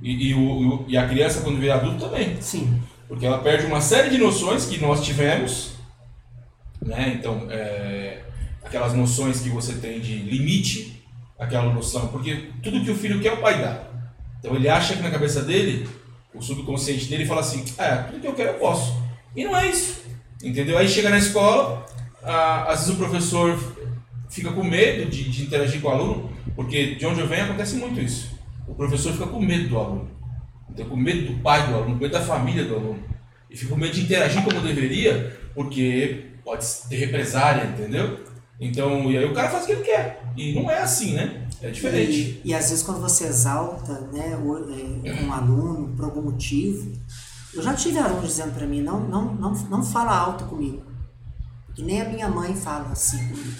[0.00, 2.40] E, e, o, e a criança, quando vira adulto, também.
[2.40, 2.80] Sim.
[3.06, 5.72] Porque ela perde uma série de noções que nós tivemos,
[6.80, 7.14] né?
[7.18, 8.22] Então, é,
[8.64, 10.97] aquelas noções que você tem de limite,
[11.38, 13.82] aquela noção, porque tudo que o filho quer, o pai dá.
[14.38, 15.88] Então ele acha que na cabeça dele,
[16.34, 18.96] o subconsciente dele fala assim, é, tudo que eu quero eu posso.
[19.34, 20.02] E não é isso.
[20.42, 20.78] Entendeu?
[20.78, 21.86] Aí chega na escola,
[22.22, 23.58] às vezes o professor
[24.28, 27.76] fica com medo de, de interagir com o aluno, porque de onde eu venho acontece
[27.76, 28.38] muito isso.
[28.66, 30.10] O professor fica com medo do aluno.
[30.70, 33.02] Então, com medo do pai do aluno, com medo da família do aluno.
[33.50, 38.20] E fica com medo de interagir como deveria, porque pode ter represária, entendeu?
[38.60, 40.22] Então, e aí o cara faz o que ele quer.
[40.36, 41.46] E não é assim, né?
[41.62, 42.40] É diferente.
[42.44, 46.92] E, e às vezes quando você exalta né, é, um aluno por algum motivo,
[47.54, 50.82] eu já tive alunos dizendo para mim, não, não, não, não fala alto comigo.
[51.74, 53.56] Que nem a minha mãe fala assim comigo.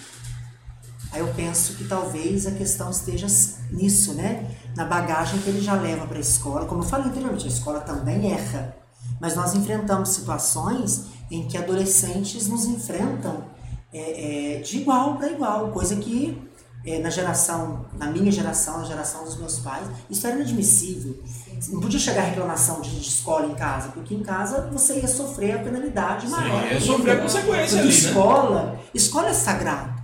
[1.13, 3.27] Aí eu penso que talvez a questão esteja
[3.71, 4.47] nisso, né?
[4.77, 6.67] Na bagagem que ele já leva para a escola.
[6.67, 8.77] Como eu falei anteriormente, a escola também erra.
[9.21, 13.45] Mas nós enfrentamos situações em que adolescentes nos enfrentam
[13.93, 16.37] é, é, de igual para igual, coisa que
[16.85, 21.23] é, na geração, na minha geração, na geração dos meus pais, isso era inadmissível.
[21.69, 25.09] Não podia chegar a reclamação de, de, escola em casa, porque em casa você ia
[25.09, 26.73] sofrer a penalidade Sim, maior.
[26.73, 28.79] Ia sofrer a consequência ali, escola, né?
[28.95, 30.03] escola é sagrado,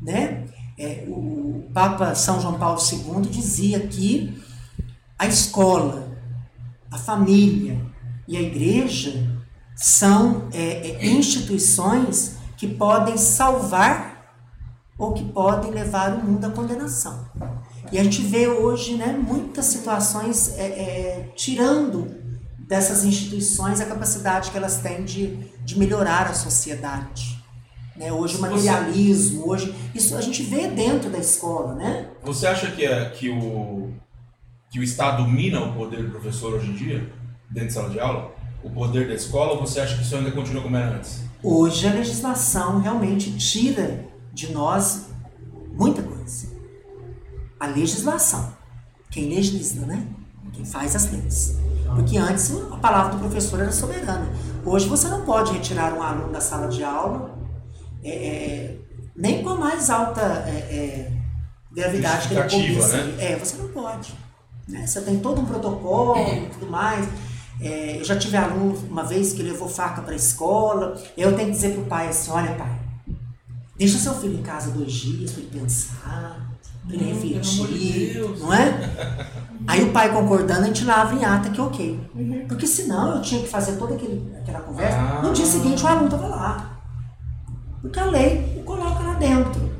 [0.00, 0.44] né?
[0.78, 4.42] É, o Papa São João Paulo II dizia que
[5.18, 6.06] a escola,
[6.90, 7.80] a família
[8.28, 9.26] e a igreja
[9.74, 14.16] são é, é, instituições que podem salvar
[14.98, 17.28] ou que podem levar o mundo à condenação.
[17.92, 22.16] E a gente vê hoje né, muitas situações é, é, tirando
[22.58, 27.36] dessas instituições a capacidade que elas têm de, de melhorar a sociedade.
[27.94, 28.12] Né?
[28.12, 32.10] Hoje o materialismo, hoje isso a gente vê dentro da escola, né?
[32.24, 33.92] Você acha que, é, que, o,
[34.70, 37.12] que o Estado domina o poder do professor hoje em dia,
[37.48, 38.34] dentro de sala de aula?
[38.64, 41.25] O poder da escola ou você acha que isso ainda continua como era antes?
[41.42, 45.06] Hoje a legislação realmente tira de nós
[45.72, 46.48] muita coisa.
[47.58, 48.54] A legislação.
[49.10, 50.06] Quem legisla, né?
[50.52, 51.56] Quem faz as leis.
[51.94, 54.28] Porque antes a palavra do professor era soberana.
[54.64, 57.36] Hoje você não pode retirar um aluno da sala de aula
[58.02, 58.76] é, é,
[59.16, 61.12] nem com a mais alta é, é
[61.72, 63.16] gravidade que ele poderia né?
[63.18, 64.14] É, você não pode.
[64.68, 64.86] Né?
[64.86, 67.06] Você tem todo um protocolo e tudo mais.
[67.60, 71.00] É, eu já tive aluno uma vez que levou faca para a escola.
[71.16, 72.86] Eu tenho que dizer para o pai assim: olha, pai,
[73.78, 76.50] Deixa seu filho em casa dois dias para ele pensar,
[76.86, 78.90] para ele refletir, de não é?
[79.66, 82.00] Aí o pai concordando, a gente lava em ata que ok.
[82.14, 82.46] Uhum.
[82.48, 84.96] Porque senão eu tinha que fazer toda aquele, aquela conversa.
[84.96, 85.22] Ah.
[85.22, 86.80] No dia seguinte o aluno estava lá.
[87.82, 89.76] Porque a lei o coloca lá dentro.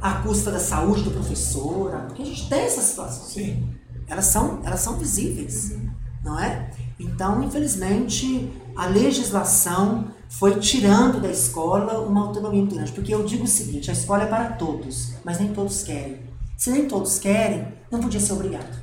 [0.00, 3.32] A custa da saúde do professor, porque a gente tem essas situações.
[3.32, 3.74] Sim.
[4.06, 5.90] Elas são, elas são visíveis, uhum.
[6.22, 6.70] Não é?
[6.98, 12.92] Então, infelizmente, a legislação foi tirando da escola uma autonomia muito grande.
[12.92, 16.20] Porque eu digo o seguinte: a escola é para todos, mas nem todos querem.
[16.56, 18.76] Se nem todos querem, não podia ser obrigado.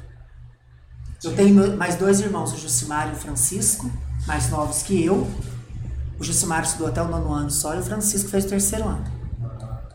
[1.23, 3.89] Eu tenho mais dois irmãos, o Jucimar e o Francisco,
[4.27, 5.27] mais novos que eu.
[6.19, 9.03] O Jucimar estudou até o nono ano só e o Francisco fez o terceiro ano.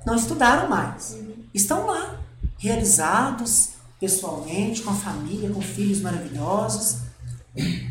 [0.04, 1.16] Não estudaram mais.
[1.54, 2.18] Estão lá,
[2.58, 7.09] realizados pessoalmente, com a família, com filhos maravilhosos.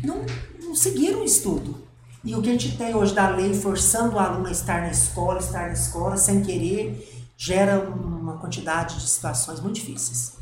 [0.02, 0.24] Não,
[0.62, 1.86] não seguiram o estudo.
[2.22, 4.90] E o que a gente tem hoje da lei forçando o aluno a estar na
[4.90, 10.38] escola, estar na escola sem querer, gera uma quantidade de situações muito difíceis.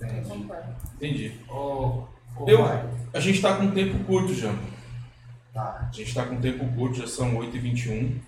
[0.00, 0.46] Entendi.
[0.96, 1.40] Entendi.
[1.48, 2.04] Oh,
[2.36, 4.54] oh, Eu, a gente está com um tempo curto já.
[5.52, 5.88] Tá.
[5.90, 8.18] A gente está com um tempo curto, já são 8h21.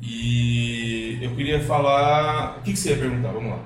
[0.00, 2.58] E eu queria falar.
[2.58, 3.30] O que, que você ia perguntar?
[3.30, 3.64] Vamos lá.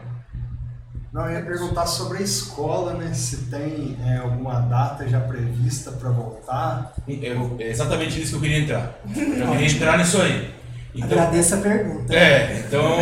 [1.16, 3.14] Não, eu ia perguntar sobre a escola, né?
[3.14, 6.92] Se tem é, alguma data já prevista para voltar.
[7.08, 9.00] É, é exatamente nisso que eu queria entrar.
[9.06, 10.54] Eu queria entrar nisso aí.
[10.94, 12.14] Então, Agradeço a pergunta.
[12.14, 12.98] É, então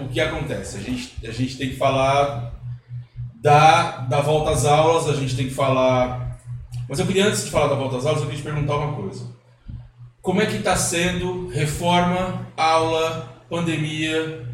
[0.00, 0.76] o que acontece?
[0.76, 2.52] A gente, a gente tem que falar
[3.42, 6.38] da, da volta às aulas, a gente tem que falar.
[6.88, 8.92] Mas eu queria, antes de falar da volta às aulas, eu queria te perguntar uma
[8.92, 9.24] coisa.
[10.22, 14.45] Como é que está sendo reforma, aula, pandemia,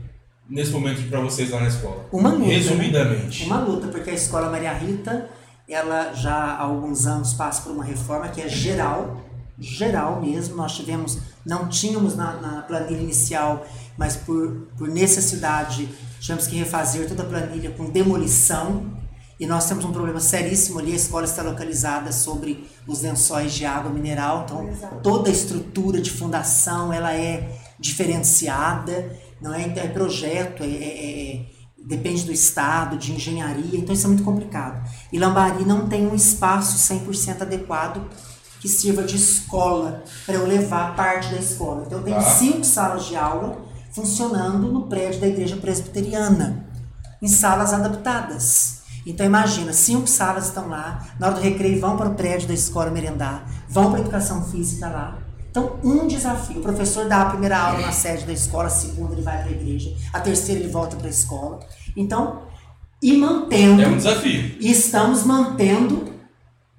[0.48, 2.06] nesse momento para vocês lá na escola?
[2.12, 2.46] Uma luta.
[2.46, 2.54] Né?
[2.54, 3.44] Resumidamente.
[3.44, 5.28] Uma luta, porque a escola Maria Rita,
[5.68, 9.22] ela já há alguns anos passa por uma reforma que é geral,
[9.58, 10.56] geral mesmo.
[10.56, 13.66] Nós tivemos, não tínhamos na, na planilha inicial,
[13.96, 15.88] mas por, por necessidade
[16.20, 19.02] tivemos que refazer toda a planilha com demolição.
[19.40, 23.66] E nós temos um problema seríssimo ali, a escola está localizada sobre os lençóis de
[23.66, 25.00] água mineral, então Exato.
[25.02, 29.10] toda a estrutura de fundação ela é diferenciada,
[29.42, 29.62] não é?
[29.62, 31.46] Então é projeto, é, é- é-
[31.84, 34.88] depende do estado, de engenharia, então isso é muito complicado.
[35.12, 38.00] E Lambari não tem um espaço 100% adequado
[38.60, 41.82] que sirva de escola para eu levar parte da escola.
[41.84, 42.22] Então eu tenho Tá.
[42.22, 46.64] cinco salas de aula funcionando no prédio da igreja presbiteriana,
[47.20, 48.80] em salas adaptadas.
[49.04, 52.54] Então imagina, cinco salas estão lá, na hora do recreio vão para o prédio da
[52.54, 55.18] escola merendar, vão para a educação física lá.
[55.52, 56.60] Então, um desafio.
[56.60, 59.48] O professor dá a primeira aula na sede da escola, a segunda ele vai para
[59.50, 61.60] a igreja, a terceira ele volta para a escola.
[61.94, 62.40] Então,
[63.02, 64.54] e mantendo É um desafio.
[64.58, 66.10] e estamos mantendo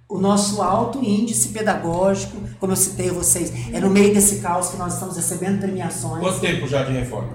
[0.10, 3.54] o nosso alto índice pedagógico, como eu citei a vocês.
[3.72, 6.24] É no meio desse caos que nós estamos recebendo premiações.
[6.24, 7.30] Quanto tempo já de reforma?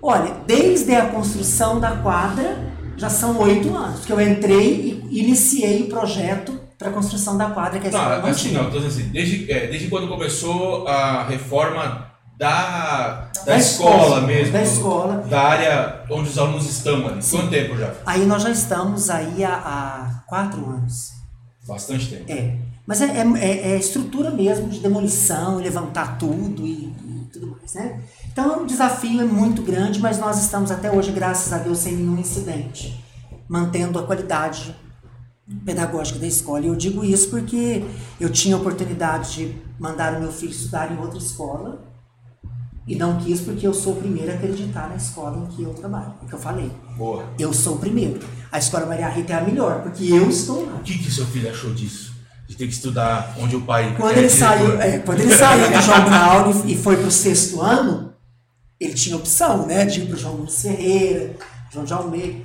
[0.00, 2.58] Olha, desde a construção da quadra,
[2.96, 7.50] já são oito anos, que eu entrei e iniciei o projeto para a construção da
[7.50, 8.62] quadra, que é a Não, assim tinha.
[8.62, 12.06] não, assim, desde, é, desde quando começou a reforma
[12.38, 14.52] da, da, Da escola, escola, mesmo.
[14.52, 15.14] da escola.
[15.28, 17.20] Da área onde os alunos estão ali.
[17.30, 17.94] Quanto tempo já?
[18.04, 21.12] Aí nós já estamos aí há, há quatro anos.
[21.66, 22.30] Bastante tempo.
[22.30, 22.56] É.
[22.86, 27.74] Mas é, é, é- é estrutura mesmo de demolição, levantar tudo e, e tudo mais,
[27.74, 28.00] né?
[28.30, 31.94] Então o desafio é muito grande, mas nós estamos até hoje, graças a Deus, sem
[31.96, 33.02] nenhum incidente,
[33.48, 34.76] mantendo a qualidade
[35.64, 36.64] pedagógica da escola.
[36.64, 37.84] E eu digo isso porque
[38.20, 41.86] eu tinha a oportunidade de mandar o meu filho estudar em outra escola
[42.86, 45.74] e não quis porque eu sou o primeiro a acreditar na escola em que eu
[45.74, 46.14] trabalho.
[46.22, 46.70] É o que eu falei.
[46.96, 47.24] Boa.
[47.38, 48.20] Eu sou o primeiro.
[48.50, 50.76] A escola Maria Rita é a melhor, porque eu estou lá.
[50.76, 52.14] O que, que seu filho achou disso?
[52.46, 55.68] De ter que estudar onde o pai Quando é ele saiu, é, quando ele saiu
[55.68, 58.12] do João Braulio e foi pro sexto ano,
[58.78, 61.34] ele tinha opção, né, de ir pro João Nunes Ferreira,
[61.72, 62.38] João de Almeida.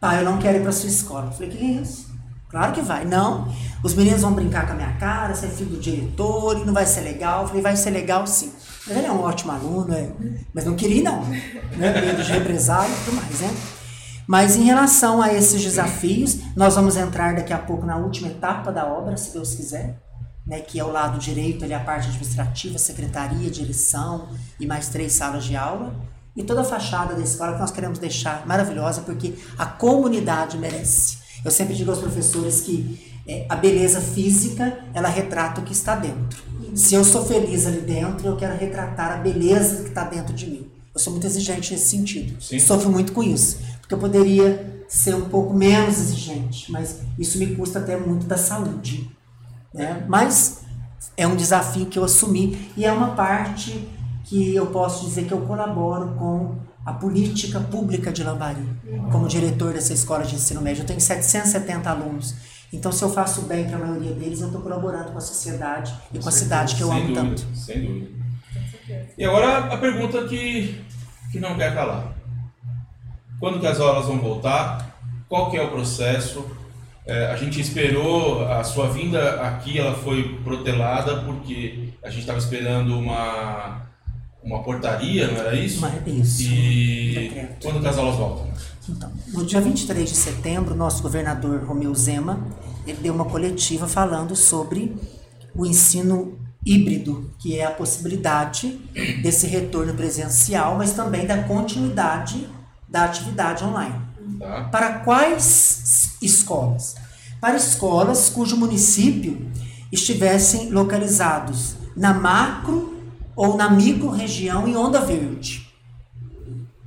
[0.00, 1.26] Pai, eu não quero ir pra sua escola.
[1.26, 2.07] Eu falei, que isso?
[2.48, 3.04] Claro que vai.
[3.04, 6.64] Não, os meninos vão brincar com a minha cara, você é filho do diretor e
[6.64, 7.42] não vai ser legal.
[7.42, 8.52] Eu falei, vai ser legal sim.
[8.86, 10.10] Mas ele é um ótimo aluno, é,
[10.54, 11.22] mas não queria não.
[11.24, 13.54] Né, de represália e tudo mais, né?
[14.26, 18.70] Mas em relação a esses desafios, nós vamos entrar daqui a pouco na última etapa
[18.70, 19.98] da obra, se Deus quiser,
[20.46, 24.28] né, que é o lado direito, ali a parte administrativa, secretaria, direção
[24.58, 25.94] e mais três salas de aula.
[26.36, 31.18] E toda a fachada da escola que nós queremos deixar maravilhosa, porque a comunidade merece.
[31.44, 35.94] Eu sempre digo aos professores que é, a beleza física, ela retrata o que está
[35.94, 36.42] dentro.
[36.74, 40.46] Se eu sou feliz ali dentro, eu quero retratar a beleza que está dentro de
[40.46, 40.70] mim.
[40.94, 42.40] Eu sou muito exigente nesse sentido.
[42.42, 42.58] Sim.
[42.58, 43.58] Sofro muito com isso.
[43.80, 48.38] Porque eu poderia ser um pouco menos exigente, mas isso me custa até muito da
[48.38, 49.10] saúde.
[49.72, 50.04] Né?
[50.08, 50.62] Mas
[51.16, 53.86] é um desafio que eu assumi e é uma parte
[54.24, 56.56] que eu posso dizer que eu colaboro com
[56.88, 58.66] a política pública de Lambari,
[59.12, 60.80] como diretor dessa escola de ensino médio.
[60.80, 62.34] Eu tenho 770 alunos.
[62.72, 65.94] Então, se eu faço bem para a maioria deles, eu estou colaborando com a sociedade
[66.14, 67.46] e com a cidade que eu amo dúvida, tanto.
[67.54, 68.08] Sem dúvida.
[69.18, 70.82] E agora a pergunta que,
[71.30, 72.14] que não quer calar.
[73.38, 74.98] Quando que as aulas vão voltar?
[75.28, 76.42] Qual que é o processo?
[77.04, 82.38] É, a gente esperou a sua vinda aqui, ela foi protelada porque a gente estava
[82.38, 83.87] esperando uma,
[84.42, 85.80] uma portaria, não era isso?
[85.80, 86.42] Mas é isso.
[86.42, 87.56] E Decreto.
[87.62, 88.48] quando que as aulas voltam?
[88.88, 92.40] Então, no dia 23 de setembro, nosso governador Romeu Zema,
[92.86, 94.96] ele deu uma coletiva falando sobre
[95.54, 98.78] o ensino híbrido, que é a possibilidade
[99.22, 102.48] desse retorno presencial, mas também da continuidade
[102.88, 104.00] da atividade online.
[104.38, 104.64] Tá?
[104.64, 106.96] Para quais escolas?
[107.40, 109.50] Para escolas cujo município
[109.92, 112.97] estivessem localizados na macro
[113.38, 115.72] ou na micro-região em Onda Verde.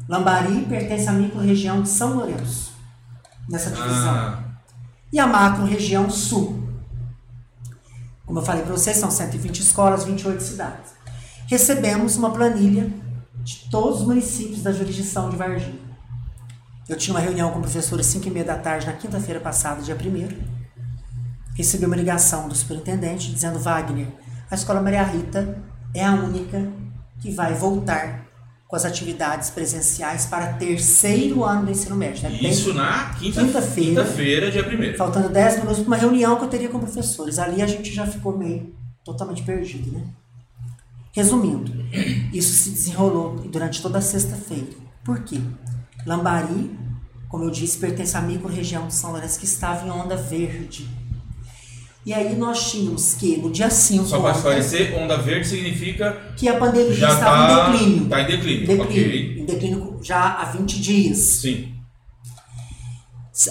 [0.06, 2.74] Lambari pertence à micro-região de São Lourenço,
[3.48, 4.14] nessa divisão.
[4.14, 4.44] Ah,
[5.14, 6.68] E a macro-região sul.
[8.26, 10.92] Como eu falei para vocês, são 120 escolas, 28 cidades.
[11.48, 12.92] Recebemos uma planilha
[13.42, 15.80] de todos os municípios da jurisdição de Varginha.
[16.90, 19.40] Eu tinha uma reunião com o professor às 5 e meia da tarde na quinta-feira
[19.40, 24.10] passada, dia 1 Recebi uma ligação do superintendente dizendo, Wagner,
[24.50, 26.68] a Escola Maria Rita é a única
[27.20, 28.26] que vai voltar
[28.68, 32.26] com as atividades presenciais para terceiro ano do ensino médio.
[32.26, 34.04] É bem- isso na quinta- Quinta-feira.
[34.04, 37.38] quinta-feira, dia 1 faltando 10 minutos para uma reunião que eu teria com professores.
[37.38, 38.74] Ali a gente já ficou meio
[39.04, 40.06] totalmente perdido, né?
[41.14, 41.74] Resumindo,
[42.32, 44.68] isso se desenrolou durante toda a sexta-feira.
[45.04, 45.42] Por quê?
[46.06, 46.72] Lambari,
[47.28, 50.88] como eu disse, pertence à micro-região de São Lourenço que estava em onda verde.
[52.06, 56.48] E aí nós tínhamos que, no dia 5, Só para esclarecer, onda verde significa que
[56.50, 58.10] a pandemia já estava está em declínio.
[58.10, 58.68] tá em declínio.
[58.68, 59.36] Declínio, Ok.
[59.42, 61.18] Em declínio já há 20 dias.
[61.20, 61.74] Sim.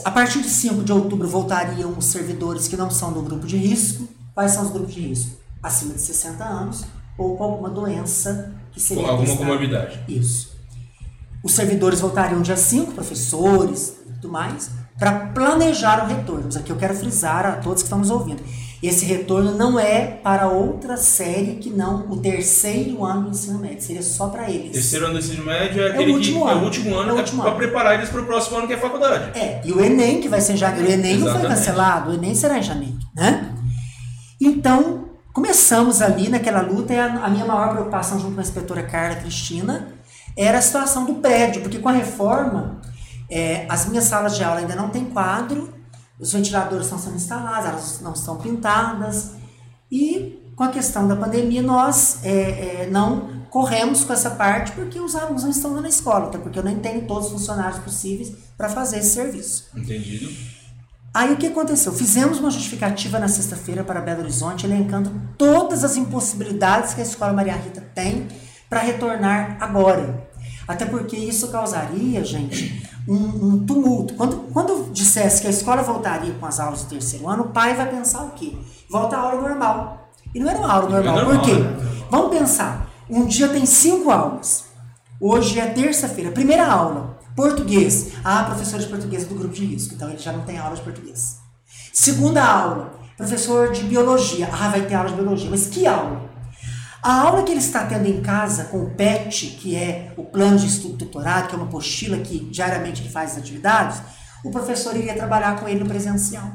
[0.05, 3.57] A partir de 5 de outubro voltariam os servidores que não são do grupo de
[3.57, 4.09] risco.
[4.34, 5.36] Quais são os grupos de risco?
[5.62, 6.84] Acima de 60 anos
[7.18, 9.46] ou com alguma doença que seria Com alguma testado.
[9.46, 10.01] comorbidade.
[10.09, 10.51] Isso.
[11.42, 14.70] Os servidores voltariam dia 5, professores e tudo mais,
[15.01, 16.42] para planejar o retorno.
[16.44, 18.42] Mas aqui eu quero frisar a todos que estão nos ouvindo.
[18.82, 23.80] Esse retorno não é para outra série que não o terceiro ano do ensino médio.
[23.82, 24.72] Seria só para eles.
[24.72, 26.61] Terceiro ano do ensino médio é o aquele último que é ano.
[26.61, 29.38] o último ano, É para preparar eles para o próximo ano que é a faculdade.
[29.38, 30.88] É, e o Enem, que vai ser em janeiro.
[30.88, 31.59] O Enem não foi Exatamente.
[31.59, 33.53] cancelado, o Enem será em janeiro, né?
[34.40, 38.82] Então, começamos ali naquela luta, e a, a minha maior preocupação junto com a inspetora
[38.82, 39.88] Carla Cristina
[40.36, 42.80] era a situação do prédio, porque com a reforma,
[43.31, 45.72] é, as minhas salas de aula ainda não têm quadro,
[46.18, 49.33] os ventiladores estão sendo instalados, elas não estão pintadas,
[49.91, 55.01] e com a questão da pandemia, nós é, é, não corremos com essa parte porque
[55.01, 58.33] os alunos não estão na escola, até porque eu nem tenho todos os funcionários possíveis
[58.59, 59.68] para fazer esse serviço.
[59.74, 60.31] Entendido?
[61.12, 61.93] Aí o que aconteceu?
[61.93, 67.33] Fizemos uma justificativa na sexta-feira para Belo Horizonte, elencando todas as impossibilidades que a Escola
[67.33, 68.28] Maria Rita tem
[68.68, 70.28] para retornar agora.
[70.68, 73.14] Até porque isso causaria, gente, um,
[73.55, 74.14] um tumulto.
[74.14, 77.74] Quando, quando dissesse que a escola voltaria com as aulas do terceiro ano, o pai
[77.74, 78.57] vai pensar o quê?
[78.90, 80.11] Volta à aula normal.
[80.34, 81.24] E não era uma aula Não é normal.
[81.24, 81.55] normal, Por quê?
[81.61, 82.05] né?
[82.11, 82.88] Vamos pensar.
[83.09, 84.64] Um dia tem cinco aulas.
[85.20, 86.30] Hoje é terça-feira.
[86.30, 87.18] Primeira aula.
[87.34, 88.12] Português.
[88.24, 89.94] Ah, professor de português do grupo de risco.
[89.94, 91.38] Então ele já não tem aula de português.
[91.92, 92.92] Segunda aula.
[93.16, 94.48] Professor de biologia.
[94.53, 95.51] Ah, vai ter aula de biologia.
[95.51, 96.22] Mas que aula?
[97.03, 100.59] A aula que ele está tendo em casa com o PET, que é o plano
[100.59, 104.03] de estudo tutorado, que é uma apostila que diariamente ele faz as atividades,
[104.44, 106.53] o professor iria trabalhar com ele no presencial.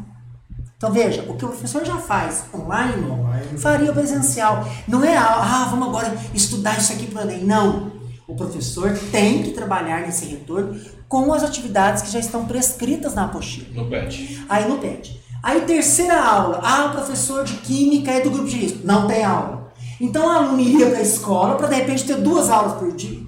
[0.78, 3.58] Então veja, o que o professor já faz online, Online.
[3.58, 4.68] faria presencial.
[4.88, 7.44] Não é, ah, vamos agora estudar isso aqui para o Enem.
[7.44, 7.94] Não.
[8.28, 13.26] O professor tem que trabalhar nesse retorno com as atividades que já estão prescritas na
[13.26, 13.68] apostila.
[13.74, 14.46] No PET.
[14.50, 15.20] Aí não pede.
[15.42, 18.80] Aí terceira aula, ah, o professor de química é do grupo de risco.
[18.84, 19.65] Não tem aula.
[20.00, 23.26] Então o aluno iria para a escola para de repente ter duas aulas por dia.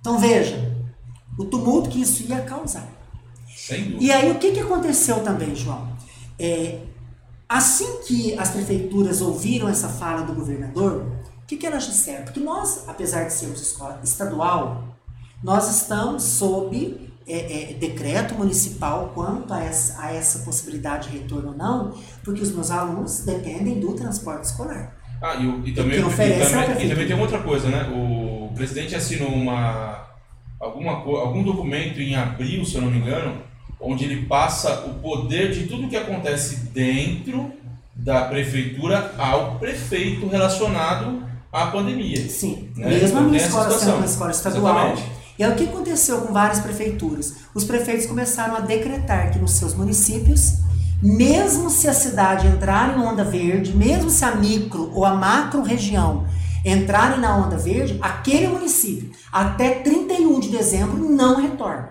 [0.00, 0.76] Então veja,
[1.38, 2.88] o tumulto que isso ia causar.
[4.00, 5.88] E aí o que, que aconteceu também, João?
[6.38, 6.80] É,
[7.48, 11.06] assim que as prefeituras ouviram essa fala do governador,
[11.42, 12.24] o que, que elas disseram?
[12.24, 14.84] Porque nós, apesar de sermos escola estadual,
[15.42, 21.50] nós estamos sob é, é, decreto municipal quanto a essa, a essa possibilidade de retorno
[21.50, 21.94] ou não,
[22.24, 24.99] porque os meus alunos dependem do transporte escolar.
[25.22, 27.88] Ah, e, o- e também, oferece e, também, e também tem outra coisa, né?
[27.92, 30.06] O presidente assinou uma,
[30.58, 33.34] alguma, algum documento em abril, se eu não me engano,
[33.80, 37.50] onde ele passa o poder de tudo que acontece dentro
[37.94, 42.16] da prefeitura ao prefeito relacionado à pandemia.
[42.28, 42.88] Sim, Né?
[42.88, 44.76] mesmo a Então, minha tem essa escola sendo uma escola estadual.
[44.92, 45.20] Exatamente.
[45.38, 47.34] E aí o que aconteceu com várias prefeituras?
[47.54, 50.58] Os prefeitos começaram a decretar que nos seus municípios,
[51.02, 55.62] mesmo se a cidade entrar em onda verde, mesmo se a micro ou a macro
[55.62, 56.26] região
[56.64, 61.90] entrarem na onda verde, aquele município, até 31 de dezembro, não retorna.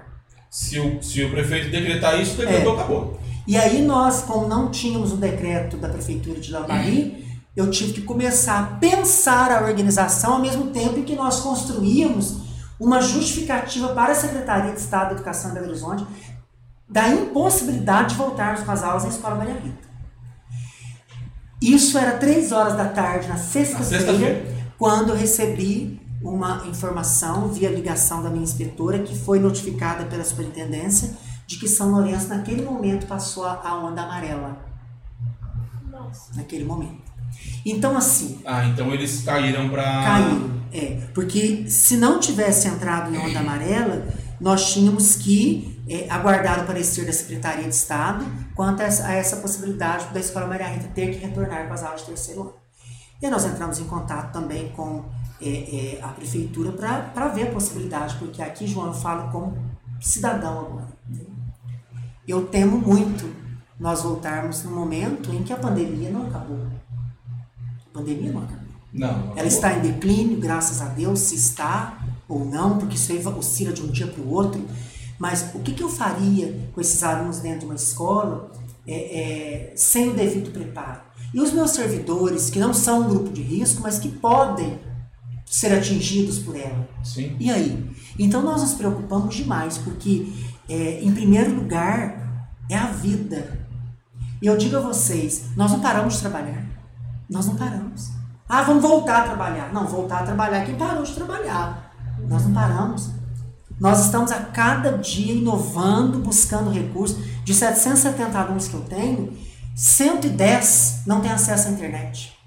[0.49, 3.19] Se o, se o prefeito decretar isso, decretou, acabou.
[3.47, 8.01] E aí nós, como não tínhamos o decreto da prefeitura de Lambari, eu tive que
[8.01, 12.37] começar a pensar a organização ao mesmo tempo em que nós construíamos
[12.79, 16.05] uma justificativa para a Secretaria de Estado da Educação de Belo Horizonte
[16.89, 19.87] da impossibilidade de voltarmos com as aulas na Escola Maria Rita.
[21.61, 24.45] Isso era três horas da tarde na sexta-feira, sexta-feira.
[24.77, 31.11] quando eu recebi uma informação via ligação da minha inspetora, que foi notificada pela superintendência,
[31.45, 34.57] de que São Lourenço, naquele momento, passou a a onda amarela.
[35.91, 36.35] Nossa.
[36.35, 37.09] Naquele momento.
[37.65, 39.83] Então, assim, Ah, então eles caíram para.
[39.83, 40.51] Caiu.
[40.71, 44.07] É, porque se não tivesse entrado em onda amarela,
[44.39, 48.23] nós tínhamos que é, aguardar o parecer da Secretaria de Estado
[48.55, 51.83] quanto a essa, a essa possibilidade da Escola Maria Rita ter que retornar com as
[51.83, 52.53] aulas de terceiro ano.
[53.21, 55.03] E nós entramos em contato também com
[55.41, 59.57] é, é, a Prefeitura para ver a possibilidade, porque aqui, João, eu falo como
[59.99, 60.87] cidadão agora.
[62.27, 63.33] Eu temo muito
[63.79, 66.67] nós voltarmos no momento em que a pandemia não acabou.
[67.87, 68.69] A pandemia não acabou.
[68.93, 73.11] Não, não Ela está em declínio, graças a Deus, se está ou não, porque isso
[73.11, 74.63] aí oscila de um dia para o outro.
[75.19, 78.51] Mas o que, que eu faria com esses alunos dentro de uma escola
[78.87, 81.01] é, é, sem o devido preparo?
[81.33, 84.79] E os meus servidores, que não são um grupo de risco, mas que podem
[85.45, 86.87] ser atingidos por ela.
[87.03, 87.35] Sim.
[87.39, 87.91] E aí?
[88.17, 90.31] Então nós nos preocupamos demais, porque,
[90.67, 93.67] é, em primeiro lugar, é a vida.
[94.41, 96.65] E eu digo a vocês, nós não paramos de trabalhar.
[97.29, 98.11] Nós não paramos.
[98.47, 99.73] Ah, vamos voltar a trabalhar.
[99.73, 101.93] Não, voltar a trabalhar é quem parou de trabalhar.
[102.27, 103.11] Nós não paramos.
[103.79, 107.17] Nós estamos a cada dia inovando, buscando recursos.
[107.45, 109.33] De 770 alunos que eu tenho,
[109.75, 112.37] 110 não têm acesso à internet.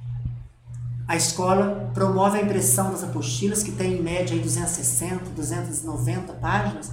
[1.09, 6.91] A escola promove a impressão das apostilas, que tem em média aí 260, 290 páginas,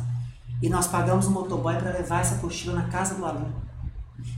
[0.62, 3.54] e nós pagamos um motoboy para levar essa apostila na casa do aluno.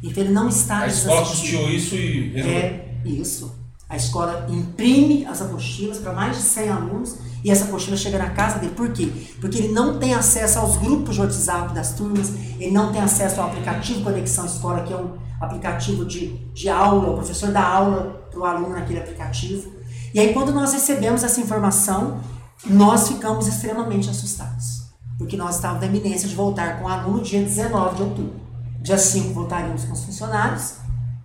[0.03, 1.21] Então ele não está A escola
[1.69, 2.39] isso e.
[2.39, 3.60] É isso.
[3.91, 8.29] A escola imprime as apostilas para mais de 100 alunos e essa apostila chega na
[8.29, 8.71] casa dele.
[8.73, 9.11] Por quê?
[9.41, 13.41] Porque ele não tem acesso aos grupos de WhatsApp das turmas, ele não tem acesso
[13.41, 18.29] ao aplicativo Conexão Escola, que é um aplicativo de, de aula, o professor dá aula
[18.31, 19.69] para o aluno naquele aplicativo.
[20.13, 22.21] E aí, quando nós recebemos essa informação,
[22.63, 24.83] nós ficamos extremamente assustados.
[25.17, 28.39] Porque nós estávamos na iminência de voltar com o aluno dia 19 de outubro.
[28.81, 30.75] Dia 5 voltaríamos com os funcionários,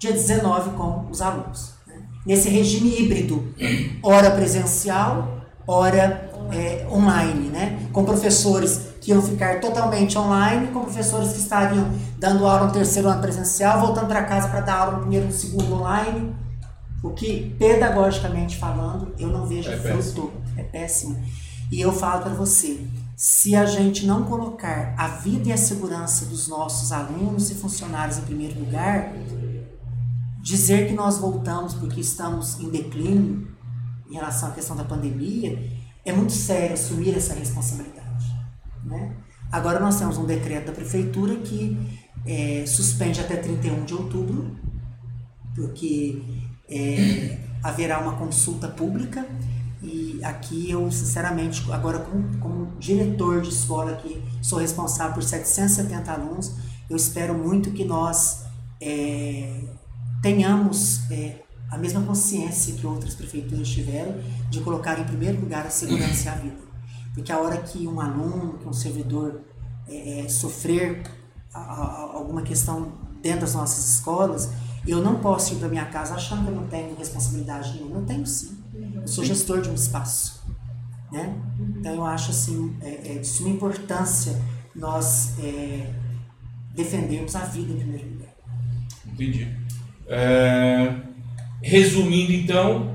[0.01, 1.76] dia 19 com os alunos.
[2.27, 3.55] Nesse regime híbrido,
[4.03, 7.89] hora presencial, hora é, online, né?
[7.93, 13.09] Com professores que iam ficar totalmente online, com professores que estariam dando aula no terceiro
[13.09, 16.35] ano presencial, voltando para casa para dar aula no primeiro e no segundo online.
[17.03, 20.33] O que, pedagogicamente falando, eu não vejo É fruto.
[20.57, 21.17] É péssimo.
[21.71, 22.81] E eu falo para você,
[23.17, 28.19] se a gente não colocar a vida e a segurança dos nossos alunos e funcionários
[28.19, 29.13] em primeiro lugar,
[30.47, 33.49] dizer que nós voltamos porque estamos em declínio
[34.09, 35.61] em relação à questão da pandemia
[36.05, 38.33] é muito sério assumir essa responsabilidade.
[38.85, 39.17] Né?
[39.51, 41.77] Agora nós temos um decreto da prefeitura que
[42.25, 44.57] eh, suspende até 31 de outubro,
[45.53, 46.23] porque
[46.71, 49.27] eh, haverá uma consulta pública
[49.83, 56.13] e aqui eu, sinceramente, agora como, como diretor de escola que sou responsável por 770
[56.13, 56.55] alunos,
[56.89, 58.45] eu espero muito que nós
[58.81, 59.75] eh,
[60.31, 61.37] tenhamos eh,
[61.71, 64.13] a mesma consciência que outras prefeituras tiveram
[64.51, 66.57] de colocar em primeiro lugar a segurança e a vida.
[67.15, 69.41] Porque a hora que um aluno, que um servidor
[69.89, 71.03] eh, eh, sofrer
[71.55, 74.51] a- a- alguma questão dentro das nossas escolas,
[74.87, 78.01] eu não posso ir para minha casa achando que eu não tenho responsabilidade nenhuma.
[78.01, 78.51] Eu tenho sim.
[79.03, 80.45] Eu sou gestor de um espaço.
[81.13, 81.25] Né?
[81.79, 84.33] Então eu acho assim, é, é de suma importância
[84.75, 85.95] nós é,
[86.75, 88.35] defendermos a vida em primeiro lugar.
[89.07, 89.66] Entendi.
[90.09, 90.93] É,
[91.63, 92.95] Resumindo então,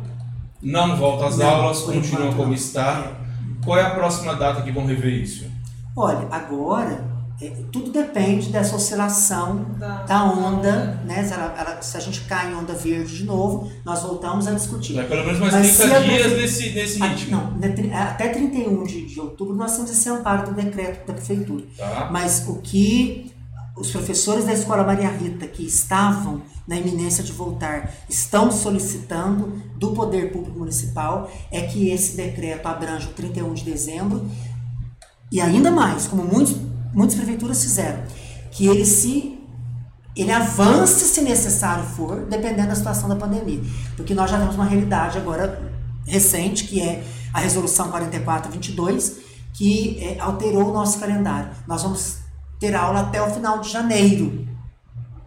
[0.62, 2.54] não volta às Não, aulas, continua enquanto como não.
[2.54, 3.18] está.
[3.66, 5.46] Qual é a próxima data que vão rever isso?
[5.96, 7.04] Olha, agora
[7.42, 11.24] é, tudo depende dessa oscilação Da- da onda, né?
[11.24, 14.52] Se, ela- ela- se a gente cai em onda verde de novo, nós voltamos a
[14.52, 14.98] discutir.
[15.00, 17.32] É pelo menos mais Mas 30 se a dias nesse, nesse ritmo.
[17.38, 21.64] não, né, até 31 de, de outubro nós temos esse amparo do decreto da prefeitura.
[21.78, 22.10] Tá?
[22.12, 23.31] Mas o que
[23.76, 29.92] os professores da Escola Maria Rita, que estavam na iminência de voltar, estão solicitando do
[29.92, 34.30] Poder Público Municipal é que esse decreto abranja o 31 de dezembro
[35.32, 36.56] e ainda mais, como muitos,
[36.94, 38.04] muitas prefeituras fizeram,
[38.52, 39.38] que ele se
[40.14, 43.62] ele avance se necessário for, dependendo da situação da pandemia.
[43.96, 45.72] Porque nós já temos uma realidade agora
[46.06, 47.02] recente, que é
[47.34, 49.18] a resolução 4422,
[49.54, 51.50] que eh, alterou o nosso calendário.
[51.66, 52.21] Nós vamos
[52.62, 54.48] ter aula até o final de janeiro.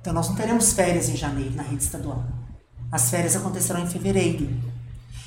[0.00, 2.24] Então nós não teremos férias em janeiro na rede estadual.
[2.92, 4.48] As férias acontecerão em fevereiro.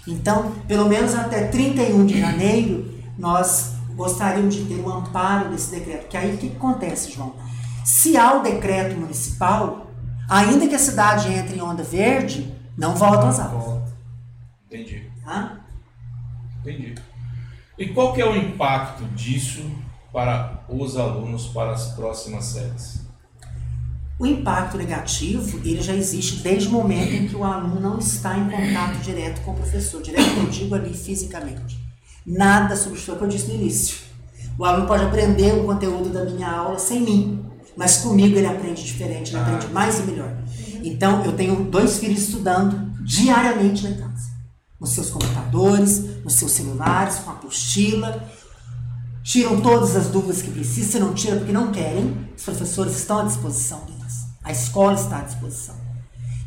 [0.07, 6.03] Então, pelo menos até 31 de janeiro, nós gostaríamos de ter um amparo desse decreto.
[6.03, 7.35] Porque aí o que que acontece, João?
[7.83, 9.87] Se há o decreto municipal,
[10.29, 13.81] ainda que a cidade entre em onda verde, não voltam às aulas.
[14.65, 15.11] Entendi.
[15.25, 15.57] Tá?
[16.61, 16.95] Entendi.
[17.77, 19.69] E qual que é o impacto disso
[20.17, 23.01] para os alunos para as próximas séries?
[24.17, 28.35] O impacto negativo, ele já existe desde o momento em que o aluno não está
[28.35, 30.01] em contato direto com o professor.
[30.01, 31.77] Direto que eu digo ali fisicamente.
[32.25, 33.95] Nada substitui o que eu disse no início.
[34.57, 37.45] O aluno pode aprender o conteúdo da minha aula sem mim,
[37.75, 39.45] mas comigo ele aprende diferente, ele Ah.
[39.45, 40.35] aprende mais e melhor.
[40.83, 44.31] Então, eu tenho dois filhos estudando diariamente na casa.
[44.81, 48.27] Nos seus computadores, nos seus celulares, com apostila,
[49.27, 53.19] tiram todas as dúvidas que precisam, se não tiram porque não querem, os professores estão
[53.19, 54.25] à disposição deles.
[54.41, 55.75] A escola está à disposição.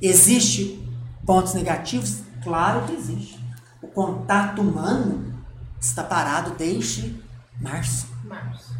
[0.00, 0.82] Existe
[1.26, 2.20] pontos negativos?
[2.42, 3.38] Claro que existe.
[3.82, 5.30] O contato humano
[5.78, 7.22] está parado desde
[7.60, 8.74] março, Março.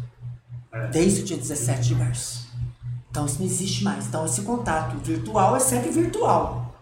[0.91, 2.47] desde o dia 17 de março.
[3.11, 4.07] Então isso não existe mais.
[4.07, 6.75] Então esse contato virtual é sempre virtual.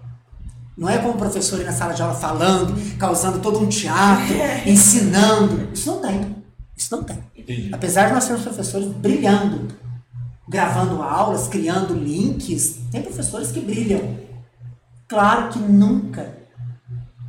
[0.78, 4.36] Não é como o professor ir na sala de aula falando, causando todo um teatro,
[4.66, 5.68] ensinando.
[5.74, 6.39] Isso não tem.
[6.80, 7.20] Isso não tem.
[7.36, 7.70] Entendi.
[7.74, 9.68] Apesar de nós termos professores brilhando,
[10.48, 14.18] gravando aulas, criando links, tem professores que brilham.
[15.06, 16.38] Claro que nunca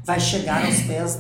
[0.05, 1.19] vai chegar aos pés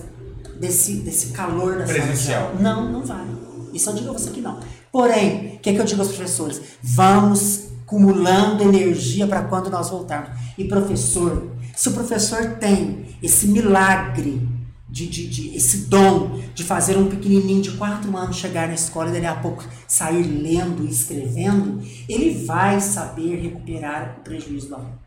[0.60, 2.46] desse, desse calor da sala Presencial.
[2.48, 2.60] aula.
[2.60, 3.26] Não, não vai.
[3.74, 4.60] Isso eu digo a você que não.
[4.92, 6.60] Porém, o que, é que eu digo aos professores?
[6.80, 10.38] Vamos acumulando energia para quando nós voltarmos.
[10.56, 14.46] E professor, Se o professor tem esse milagre,
[14.90, 19.08] de, de, de, esse dom de fazer um pequenininho de quatro anos chegar na escola
[19.08, 24.74] e dali a pouco sair lendo e escrevendo, ele vai saber recuperar o prejuízo do
[24.74, 24.98] aluno.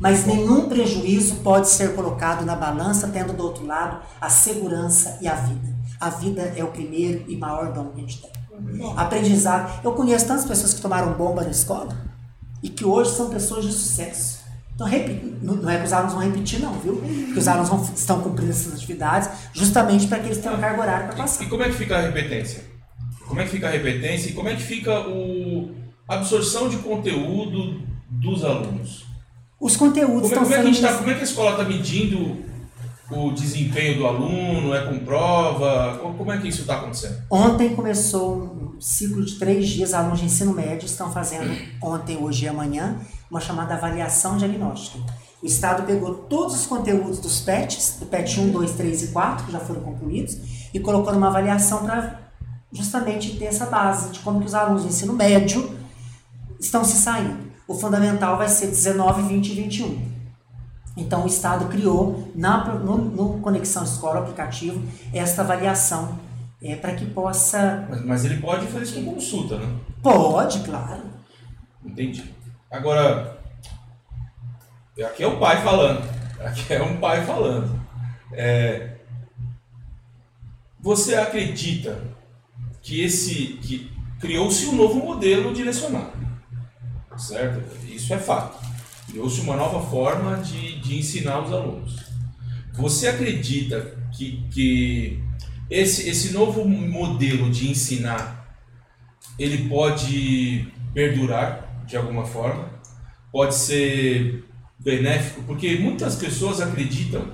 [0.00, 5.28] Mas nenhum prejuízo pode ser colocado na balança, tendo do outro lado a segurança e
[5.28, 5.76] a vida.
[6.00, 8.32] A vida é o primeiro e maior dom que a gente tem.
[8.96, 9.80] Aprendizado.
[9.84, 11.96] Eu conheço tantas pessoas que tomaram bomba na escola
[12.62, 14.41] e que hoje são pessoas de sucesso.
[14.74, 14.88] Então,
[15.42, 16.96] não é que os alunos vão repetir, não, viu?
[16.96, 21.06] Porque os alunos vão, estão cumprindo essas atividades justamente para que eles tenham carga horária
[21.08, 21.42] para passar.
[21.42, 22.64] E, e, como é que fica a repetência?
[23.26, 25.70] Como é que fica a repetência e como é que fica o,
[26.08, 29.06] a absorção de conteúdo dos alunos?
[29.60, 32.42] Os conteúdos como, é, como, é que tá, como é que a escola está medindo
[33.10, 34.74] o desempenho do aluno?
[34.74, 35.98] É com prova?
[35.98, 37.22] Como é que isso está acontecendo?
[37.30, 42.46] Ontem começou um ciclo de três dias, alunos de ensino médio estão fazendo ontem, hoje
[42.46, 43.00] e amanhã
[43.32, 44.98] uma chamada avaliação diagnóstica.
[45.42, 49.46] O Estado pegou todos os conteúdos dos PETs, do PET 1, 2, 3 e 4,
[49.46, 50.36] que já foram concluídos,
[50.72, 52.20] e colocou numa avaliação para
[52.70, 55.74] justamente ter essa base de como que os alunos do ensino médio
[56.60, 57.50] estão se saindo.
[57.66, 60.12] O fundamental vai ser 19, 20 e 21.
[60.94, 64.82] Então, o Estado criou, na, no, no Conexão Escola aplicativo,
[65.14, 66.18] esta avaliação
[66.62, 67.86] é, para que possa.
[67.88, 69.74] Mas, mas, ele pode fazer isso com consulta, né?
[70.02, 71.00] Pode, claro.
[71.82, 72.41] Entendi.
[72.72, 73.38] Agora,
[75.04, 76.08] aqui é o pai falando.
[76.40, 77.78] Aqui é um pai falando.
[78.32, 78.94] É,
[80.80, 82.02] você acredita
[82.80, 86.12] que esse que criou-se um novo modelo de lecionar,
[87.18, 87.62] certo?
[87.86, 88.58] Isso é fato.
[89.06, 92.06] Criou-se uma nova forma de, de ensinar os alunos.
[92.72, 95.22] Você acredita que, que
[95.68, 98.56] esse, esse novo modelo de ensinar
[99.38, 102.68] ele pode perdurar de alguma forma,
[103.30, 104.44] pode ser
[104.78, 107.24] benéfico, porque muitas pessoas acreditam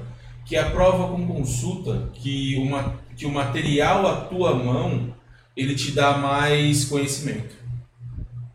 [0.45, 5.15] que a prova com consulta, que, uma, que o material à tua mão,
[5.57, 7.55] ele te dá mais conhecimento.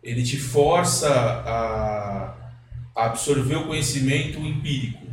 [0.02, 2.34] Ele te força a,
[2.96, 5.04] absorver o conhecimento empírico,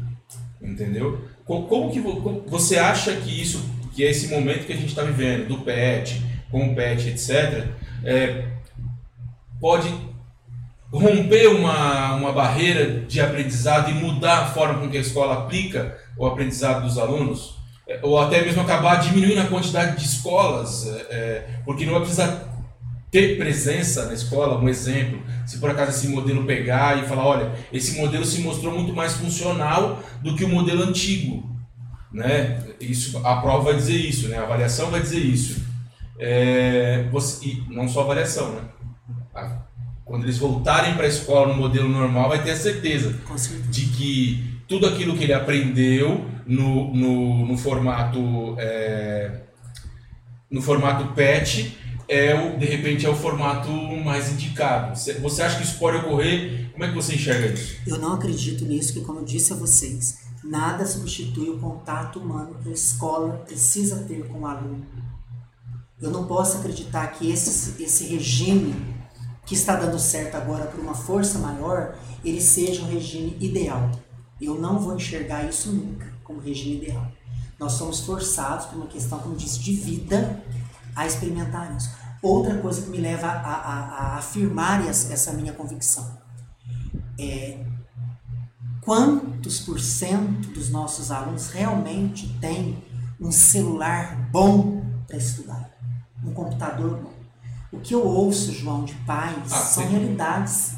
[0.62, 1.28] entendeu?
[1.46, 2.00] Como que
[2.48, 3.64] você acha que isso,
[3.94, 7.68] que é esse momento que a gente está vivendo, do PET, com o PET, etc.,
[8.04, 8.48] é,
[9.60, 9.92] pode
[10.92, 15.98] romper uma, uma barreira de aprendizado e mudar a forma com que a escola aplica
[16.18, 17.56] o aprendizado dos alunos?
[17.88, 22.02] É, ou até mesmo acabar diminuindo a quantidade de escolas, é, é, porque não vai
[22.02, 22.52] precisar
[23.10, 27.52] ter presença na escola, um exemplo, se por acaso esse modelo pegar e falar, olha,
[27.72, 31.50] esse modelo se mostrou muito mais funcional do que o modelo antigo,
[32.12, 32.64] né?
[32.80, 34.38] Isso, a prova vai dizer isso, né?
[34.38, 35.62] A avaliação vai dizer isso.
[36.18, 38.62] É, você, e não só a avaliação, né?
[40.12, 43.64] Quando eles voltarem para a escola no modelo normal, vai ter a certeza, certeza.
[43.70, 48.20] de que tudo aquilo que ele aprendeu no, no, no formato
[48.60, 49.44] é,
[50.52, 51.78] no formato PET
[52.10, 53.72] é o, de repente é o formato
[54.04, 55.00] mais indicado.
[55.22, 56.70] Você acha que isso pode ocorrer?
[56.74, 57.78] Como é que você enxerga isso?
[57.88, 62.58] Eu não acredito nisso, que como eu disse a vocês, nada substitui o contato humano
[62.62, 64.86] que a escola precisa ter com o aluno.
[66.02, 69.01] Eu não posso acreditar que esse, esse regime
[69.46, 73.92] que está dando certo agora por uma força maior, ele seja um regime ideal.
[74.40, 77.08] Eu não vou enxergar isso nunca como regime ideal.
[77.60, 80.42] Nós somos forçados por uma questão, como disse, de vida
[80.96, 81.92] a experimentar isso.
[82.22, 83.80] Outra coisa que me leva a, a,
[84.14, 86.20] a afirmar essa minha convicção
[87.20, 87.64] é
[88.82, 92.84] quantos por cento dos nossos alunos realmente têm
[93.20, 95.72] um celular bom para estudar,
[96.24, 97.21] um computador bom.
[97.72, 99.90] O que eu ouço, João, de pais, ah, são sim.
[99.92, 100.74] realidades.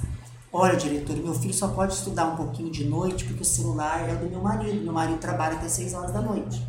[0.51, 4.15] Olha, diretor, meu filho só pode estudar um pouquinho de noite porque o celular é
[4.15, 4.83] do meu marido.
[4.83, 6.61] Meu marido trabalha até 6 horas da noite.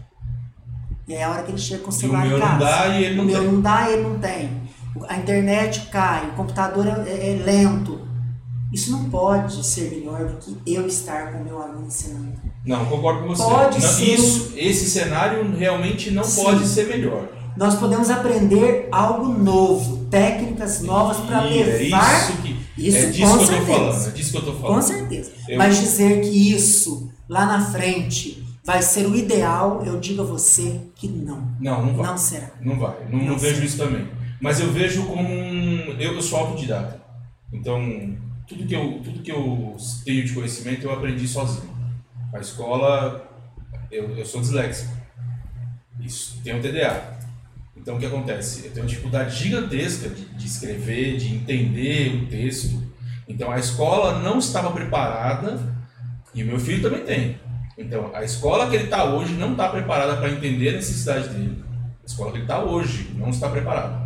[1.06, 2.52] E é a hora que ele chega com o celular o em casa.
[2.52, 3.52] Não dá e ele não o meu tem.
[3.52, 4.62] não dá e ele não tem.
[5.08, 8.00] A internet cai, o computador é, é lento.
[8.72, 12.32] Isso não pode ser melhor do que eu estar com o meu aluno ensinando.
[12.64, 13.42] Não, concordo com você.
[13.42, 14.04] Pode não, ser.
[14.04, 16.42] Isso, esse cenário realmente não Sim.
[16.42, 22.14] pode ser melhor nós podemos aprender algo novo, técnicas novas para levar.
[22.14, 24.06] É isso que, isso, é disso que eu tô falando.
[24.06, 24.74] É disso que eu tô falando.
[24.74, 25.32] Com certeza.
[25.48, 25.58] Eu...
[25.58, 30.80] Mas dizer que isso lá na frente vai ser o ideal, eu digo a você
[30.96, 31.54] que não.
[31.60, 32.06] Não, não vai.
[32.06, 32.50] Não será.
[32.60, 32.96] Não vai.
[33.10, 33.66] Não, não, não vejo será.
[33.66, 34.08] isso também.
[34.40, 35.96] Mas eu vejo como um.
[35.98, 37.00] Eu, eu sou autodidata.
[37.52, 37.80] Então,
[38.48, 41.72] tudo que, eu, tudo que eu tenho de conhecimento eu aprendi sozinho.
[42.32, 43.30] A escola,
[43.90, 44.92] eu, eu sou disléxico.
[46.00, 47.13] Isso, tenho TDA.
[47.84, 48.64] Então o que acontece?
[48.64, 52.82] Eu tenho uma dificuldade gigantesca de, de escrever, de entender o texto.
[53.28, 55.60] Então a escola não estava preparada,
[56.34, 57.38] e o meu filho também tem.
[57.76, 61.62] Então, a escola que ele está hoje não está preparada para entender a necessidade dele.
[62.02, 64.00] A escola que ele está hoje não está preparada.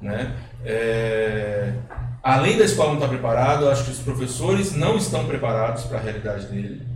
[0.00, 0.34] Né?
[0.64, 1.74] É...
[2.22, 5.98] Além da escola não estar preparada, eu acho que os professores não estão preparados para
[5.98, 6.86] a realidade dele.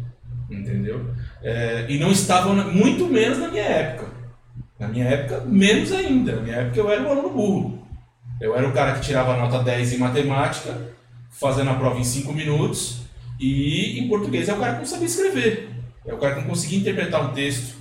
[0.51, 1.11] Entendeu?
[1.43, 1.87] É...
[1.89, 4.16] E não estavam, muito menos na minha época.
[4.79, 6.37] Na minha época, menos ainda.
[6.37, 7.87] Na minha época, eu era um aluno burro.
[8.41, 10.77] Eu era o cara que tirava nota 10 em matemática,
[11.31, 13.03] fazendo a prova em 5 minutos,
[13.41, 15.71] e em português é o cara que não sabia escrever.
[16.07, 17.77] É o cara que não conseguia interpretar um texto.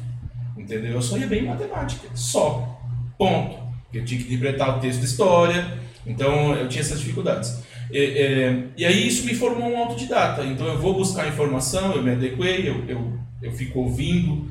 [0.58, 0.94] Entendeu?
[0.94, 2.08] Eu só ia bem em matemática.
[2.14, 2.80] Só.
[3.18, 3.60] Ponto.
[3.94, 5.78] Eu tinha que interpretar o texto de história.
[6.06, 7.62] Então eu tinha essas dificuldades.
[7.92, 10.44] E, é, e aí isso me formou um autodidata.
[10.44, 14.50] Então eu vou buscar informação, eu me adequei, eu, eu, eu fico ouvindo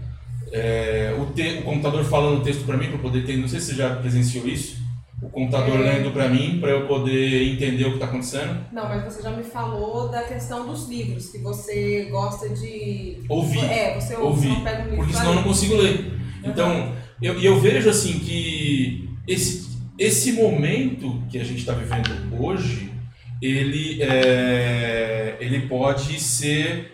[0.54, 3.36] é, o, te, o computador falando o texto para mim, para poder ter.
[3.36, 4.84] Não sei se você já presenciou isso
[5.24, 5.94] o computador é.
[5.94, 8.66] lendo para mim, para eu poder entender o que está acontecendo?
[8.72, 13.18] Não, mas você já me falou da questão dos livros, que você gosta de...
[13.28, 13.64] Ouvir.
[13.64, 16.12] É, você ouve, não pega um livro Porque senão eu não consigo ler.
[16.42, 22.92] Então, eu, eu vejo assim que esse, esse momento que a gente está vivendo hoje,
[23.40, 26.92] ele, é, ele pode ser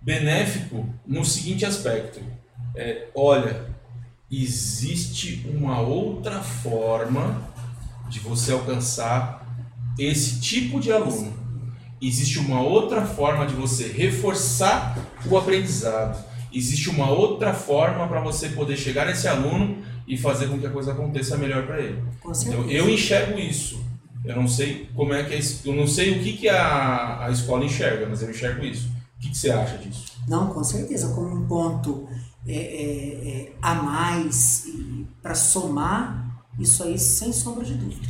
[0.00, 2.20] benéfico no seguinte aspecto.
[2.76, 3.64] É, olha,
[4.30, 7.42] existe uma outra forma
[8.08, 9.44] de você alcançar
[9.98, 11.32] esse tipo de aluno.
[12.00, 16.22] Existe uma outra forma de você reforçar o aprendizado.
[16.52, 20.70] Existe uma outra forma para você poder chegar nesse aluno e fazer com que a
[20.70, 22.02] coisa aconteça melhor para ele.
[22.46, 23.84] Então, eu enxergo isso.
[24.24, 27.30] Eu não sei como é que é, eu não sei o que, que a, a
[27.30, 28.88] escola enxerga, mas eu enxergo isso.
[29.16, 30.12] O que, que você acha disso?
[30.28, 32.08] Não, com certeza, como um ponto
[32.46, 34.66] é, é, é, a mais
[35.22, 38.08] para somar, isso aí sem sombra de dúvida.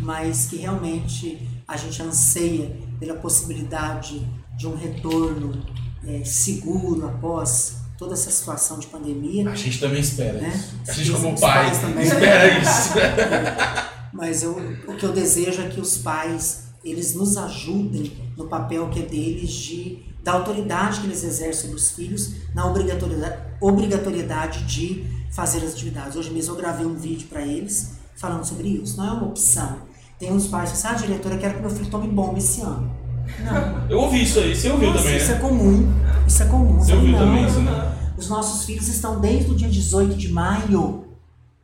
[0.00, 5.64] Mas que realmente a gente anseia pela possibilidade de um retorno
[6.06, 9.50] é, seguro após toda essa situação de pandemia.
[9.50, 10.52] A gente também espera né?
[10.54, 10.76] isso.
[10.86, 12.92] A gente, como pai, também espera isso.
[14.12, 14.52] Mas eu,
[14.86, 19.02] o que eu desejo é que os pais eles nos ajudem no papel que é
[19.02, 25.64] deles de da autoridade que eles exercem sobre os filhos na obrigatoriedade, obrigatoriedade de fazer
[25.64, 26.16] as atividades.
[26.16, 28.98] Hoje mesmo eu gravei um vídeo para eles falando sobre isso.
[28.98, 29.78] Não é uma opção.
[30.18, 32.94] Tem uns pais que dizem, ah, diretora, quero que meu filho tome bomba esse ano.
[33.42, 33.88] Não.
[33.88, 35.36] Eu ouvi isso aí, você ouviu Nossa, também, Isso né?
[35.36, 35.94] é comum,
[36.26, 36.78] isso é comum.
[36.78, 38.12] Você ouviu não, também isso, né?
[38.16, 41.06] Os nossos filhos estão desde o dia 18 de maio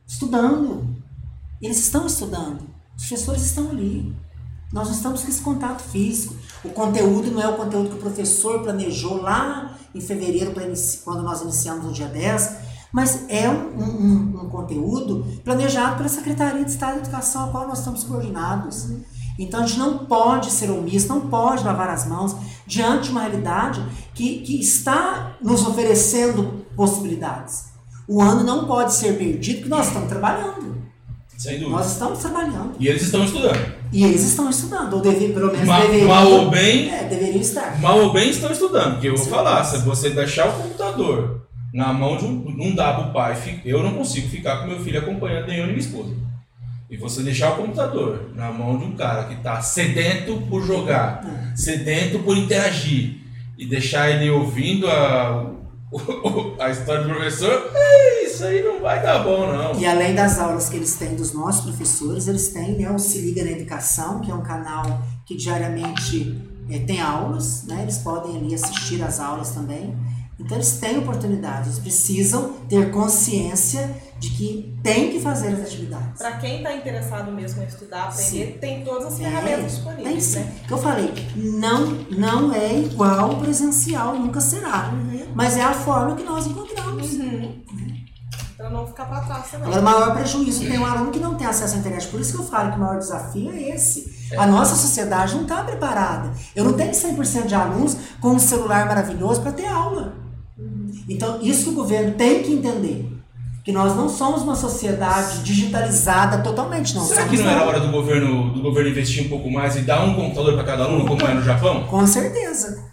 [0.07, 0.87] estudando.
[1.61, 2.61] Eles estão estudando.
[2.97, 4.13] Os professores estão ali.
[4.71, 6.35] Nós não estamos com esse contato físico.
[6.65, 10.53] O conteúdo não é o conteúdo que o professor planejou lá em fevereiro,
[11.03, 12.55] quando nós iniciamos no dia 10,
[12.91, 17.67] mas é um, um, um conteúdo planejado pela Secretaria de Estado de Educação, a qual
[17.67, 18.87] nós estamos coordenados.
[19.37, 22.35] Então a gente não pode ser omisso, não pode lavar as mãos
[22.65, 23.83] diante de uma realidade
[24.13, 27.65] que, que está nos oferecendo possibilidades.
[28.07, 30.75] O ano não pode ser perdido porque nós estamos trabalhando.
[31.37, 31.77] Sem dúvida.
[31.77, 32.75] Nós estamos trabalhando.
[32.79, 33.75] E eles estão estudando.
[33.95, 36.09] E eles estão estudando, ou deve, pelo menos Ma, deveriam.
[36.09, 36.93] Mal ou bem.
[36.93, 37.79] É, deveriam estar.
[37.79, 38.95] Mal ou bem estão estudando.
[38.95, 42.53] Porque eu vou falar, se você deixar o computador na mão de um.
[42.57, 43.61] Não dá pro pai.
[43.63, 46.13] Eu não consigo ficar com meu filho acompanhando eu nem minha esposa.
[46.89, 51.25] E você deixar o computador na mão de um cara que está sedento por jogar,
[51.25, 51.55] é.
[51.55, 53.15] sedento por interagir,
[53.57, 55.51] e deixar ele ouvindo a,
[56.59, 57.71] a história do professor,
[58.35, 59.79] isso aí não vai dar bom, não.
[59.79, 63.19] E além das aulas que eles têm dos nossos professores, eles têm né, o Se
[63.19, 66.37] Liga na Educação, que é um canal que diariamente
[66.69, 67.81] é, tem aulas, né?
[67.83, 69.95] Eles podem ali assistir as aulas também.
[70.37, 73.89] Então eles têm oportunidade, eles precisam ter consciência
[74.19, 76.17] de que tem que fazer as atividades.
[76.17, 78.57] Para quem está interessado mesmo em estudar, aprender, sim.
[78.59, 80.09] tem todas as ferramentas é, disponíveis.
[80.09, 80.39] Tem sim.
[80.39, 80.55] Né?
[80.67, 84.91] Que eu falei, não, não é igual presencial, nunca será.
[84.93, 85.25] Uhum.
[85.33, 87.13] Mas é a forma que nós encontramos.
[87.13, 87.63] Uhum.
[88.57, 89.67] Para não ficar para trás também.
[89.67, 92.07] Agora, o maior prejuízo tem um aluno que não tem acesso à internet.
[92.07, 94.15] Por isso que eu falo que o maior desafio é esse.
[94.31, 94.37] É.
[94.37, 96.31] A nossa sociedade não está preparada.
[96.55, 100.13] Eu não tenho 100% de alunos com um celular maravilhoso para ter aula.
[100.57, 100.89] Uhum.
[101.09, 103.11] Então, isso o governo tem que entender
[103.65, 107.03] que nós não somos uma sociedade digitalizada totalmente, não.
[107.03, 110.03] Será que não era hora do governo, do governo investir um pouco mais e dar
[110.03, 111.83] um computador para cada aluno, como é no Japão?
[111.87, 112.85] Com certeza.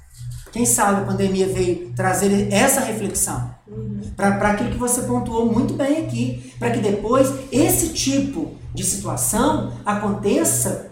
[0.50, 3.54] Quem sabe a pandemia veio trazer essa reflexão.
[3.68, 3.91] Uhum.
[4.30, 6.54] Para aquilo que você pontuou muito bem aqui.
[6.58, 10.90] Para que depois esse tipo de situação aconteça,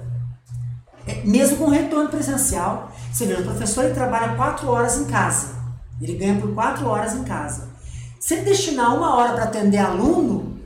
[1.06, 2.92] é, mesmo com retorno presencial.
[3.12, 5.54] Você vê, o professor ele trabalha quatro horas em casa.
[6.00, 7.68] Ele ganha por quatro horas em casa.
[8.18, 10.58] Se destinar uma hora para atender aluno,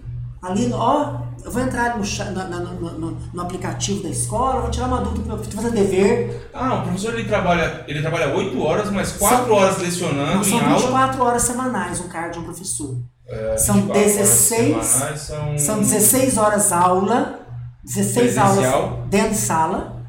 [0.43, 2.05] ali, ó, eu vou entrar no,
[2.35, 6.49] na- na- no, no- aplicativo da escola, vou tirar uma dúvida, tô fazendo dever.
[6.55, 10.59] Ah, o professor ele trabalha, ele trabalha 8 horas, mas 4 horas lecionando Não, são
[10.59, 10.77] em aula.
[10.79, 12.97] 24 horas semanais um cargo de um professor.
[13.29, 15.59] É, são 24 horas 16 semanais, são...
[15.59, 17.41] São 16 horas aula,
[17.85, 19.07] 16 aulas Presencial.
[19.11, 20.03] dentro de sala,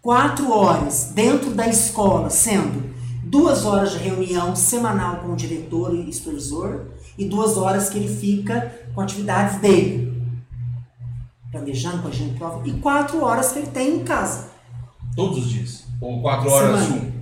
[0.00, 2.90] 4 horas dentro da escola, sendo
[3.24, 6.86] duas horas de reunião semanal com o diretor e supervisor
[7.16, 10.11] e duas horas que ele fica com atividades dele,
[11.52, 14.48] planejando, corrigindo prova, e quatro horas que ele tem em casa.
[15.14, 15.84] Todos os dias.
[16.00, 17.02] Ou 4 horas Semana.
[17.06, 17.12] um.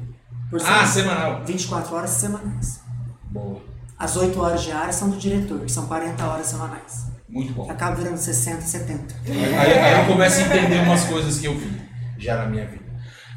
[0.49, 0.87] Por Ah, semana.
[0.87, 1.45] semanal.
[1.45, 2.81] 24 horas semanais.
[3.25, 3.61] Boa.
[3.99, 7.07] As 8 horas diárias são do diretor, que são 40 horas semanais.
[7.29, 7.71] Muito bom.
[7.71, 9.15] Acaba virando 60, 70.
[9.27, 11.81] Aí, aí eu começo a entender umas coisas que eu vi
[12.19, 12.85] já na minha vida.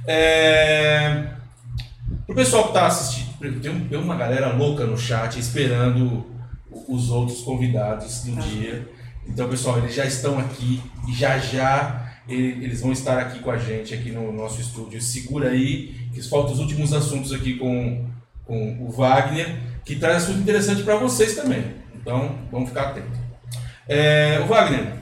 [0.07, 1.27] É...
[2.25, 6.25] Pro pessoal que tá assistindo, tem, tem uma galera louca no chat esperando
[6.87, 8.89] os outros convidados do dia.
[9.27, 13.51] Então, pessoal, eles já estão aqui e já já ele- eles vão estar aqui com
[13.51, 15.01] a gente aqui no nosso estúdio.
[15.01, 18.05] Segura aí, que faltam os últimos assuntos aqui com,
[18.45, 21.63] com o Wagner, que traz assunto interessante para vocês também.
[21.95, 23.17] Então, vamos ficar atentos.
[23.87, 24.93] É, o Wagner,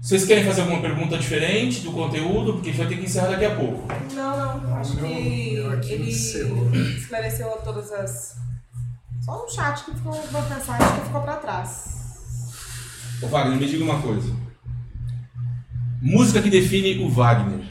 [0.00, 2.54] vocês querem fazer alguma pergunta diferente do conteúdo?
[2.54, 3.88] Porque a gente vai ter que encerrar daqui a pouco.
[4.14, 4.76] Não, não.
[4.76, 5.06] Acho que
[5.92, 6.10] ele
[6.96, 8.36] esclareceu todas as.
[9.24, 11.94] Só um chat que ficou, uma mensagem que ficou pra trás.
[13.22, 14.34] Ô Wagner, me diga uma coisa.
[16.02, 17.64] Música que define o Wagner.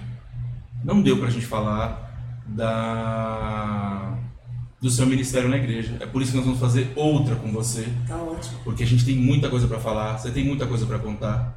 [0.84, 2.12] Não deu pra gente falar
[2.48, 4.18] da
[4.82, 5.96] do seu ministério na igreja.
[6.02, 8.60] É por isso que nós vamos fazer outra com você, Tá ótimo.
[8.66, 11.56] porque a gente tem muita coisa pra falar, você tem muita coisa pra contar.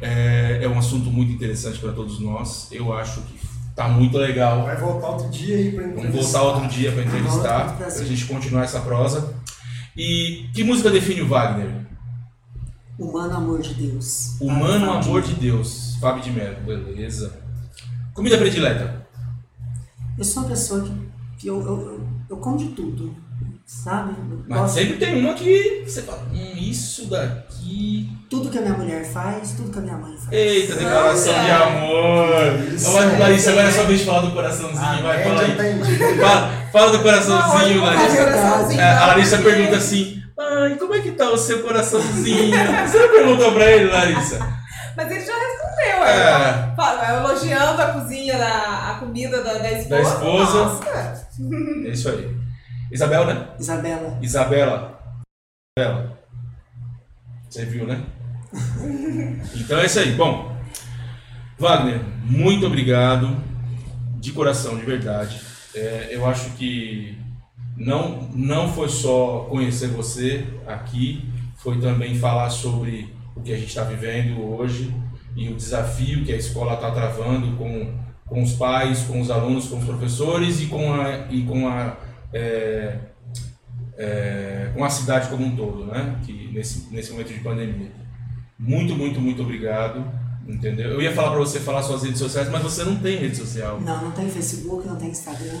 [0.00, 2.66] É, é um assunto muito interessante pra todos nós.
[2.72, 3.38] Eu acho que
[3.78, 4.64] tá muito legal.
[4.64, 6.38] Vai voltar outro dia aí pra Vamos entrevistar.
[6.40, 8.06] voltar outro dia para entrevistar, Volta, para a prazer.
[8.06, 9.34] gente continuar essa prosa.
[9.96, 11.86] E que música define o Wagner?
[12.98, 14.36] Humano Amor de Deus.
[14.40, 17.40] Humano Fábio Amor de Deus, Fábio de Mello, beleza.
[18.12, 19.06] Comida predileta?
[20.18, 20.92] Eu sou uma pessoa que,
[21.38, 23.14] que eu, eu, eu, eu como de tudo,
[23.68, 24.14] sabe?
[24.48, 28.08] Mas gosto- sempre tem uma que você fala, hum, isso daqui.
[28.30, 30.32] Tudo que a minha mulher faz, tudo que a minha mãe faz.
[30.32, 31.56] Eita, declaração de Olha.
[31.64, 32.74] amor!
[32.74, 33.18] Isso é.
[33.18, 35.52] Larissa, agora é sua vez de falar do coraçãozinho, Ah, vai, fala aí.
[35.52, 35.98] entendi.
[36.20, 38.16] Fala, fala do coraçãozinho, Larissa.
[38.16, 42.56] coraçãozinho, É, a não, Larissa pergunta assim: Ai, como é que tá o seu coraçãozinho?
[42.86, 44.38] Você não perguntou pra ele, Larissa?
[44.96, 46.70] Mas ele já respondeu, É.
[46.72, 46.74] é.
[46.76, 49.88] Fala, elogiando a cozinha, da, a comida da, da esposa.
[49.88, 50.64] Da esposa.
[50.64, 51.18] Nossa.
[51.86, 52.36] É isso aí.
[52.90, 53.48] Isabel, né?
[53.58, 54.98] Isabela, Isabela.
[55.78, 56.18] Isabela.
[57.48, 58.02] Você viu, né?
[59.54, 60.12] Então é isso aí.
[60.12, 60.56] Bom,
[61.58, 63.36] Wagner, muito obrigado.
[64.16, 65.40] De coração, de verdade.
[65.74, 67.16] É, eu acho que
[67.76, 71.24] não, não foi só conhecer você aqui,
[71.56, 74.92] foi também falar sobre o que a gente está vivendo hoje
[75.36, 77.94] e o desafio que a escola está travando com,
[78.26, 81.96] com os pais, com os alunos, com os professores e com a, e com a,
[82.32, 82.96] é,
[83.96, 86.16] é, com a cidade como um todo, né?
[86.24, 87.92] Que nesse, nesse momento de pandemia.
[88.58, 90.04] Muito, muito, muito obrigado.
[90.46, 90.92] Entendeu?
[90.92, 93.78] Eu ia falar para você falar suas redes sociais, mas você não tem rede social.
[93.82, 95.58] não, não tem Facebook, não tem Instagram.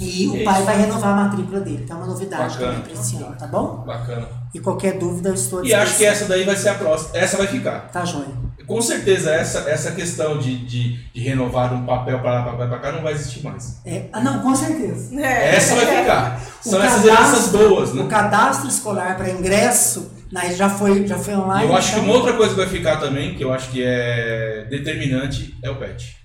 [0.00, 2.72] E o pai vai renovar a matrícula dele, que é uma novidade Bacana.
[2.72, 3.84] também pra esse ano, tá bom?
[3.86, 4.28] Bacana.
[4.54, 7.16] E qualquer dúvida eu estou E acho que essa daí vai ser a próxima.
[7.16, 7.88] Essa vai ficar.
[7.90, 8.42] Tá, joia.
[8.66, 12.78] Com certeza, essa, essa questão de, de, de renovar um papel para lá, papel para
[12.78, 13.80] cá não vai existir mais.
[13.84, 15.20] É, ah, não, com certeza.
[15.20, 15.56] É.
[15.56, 16.40] Essa vai ficar.
[16.64, 18.06] O São essas heranças boas, O né?
[18.08, 21.68] cadastro escolar para ingresso né, já, foi, já foi online.
[21.68, 23.82] eu acho que então- uma outra coisa que vai ficar também, que eu acho que
[23.84, 26.21] é determinante, é o PET.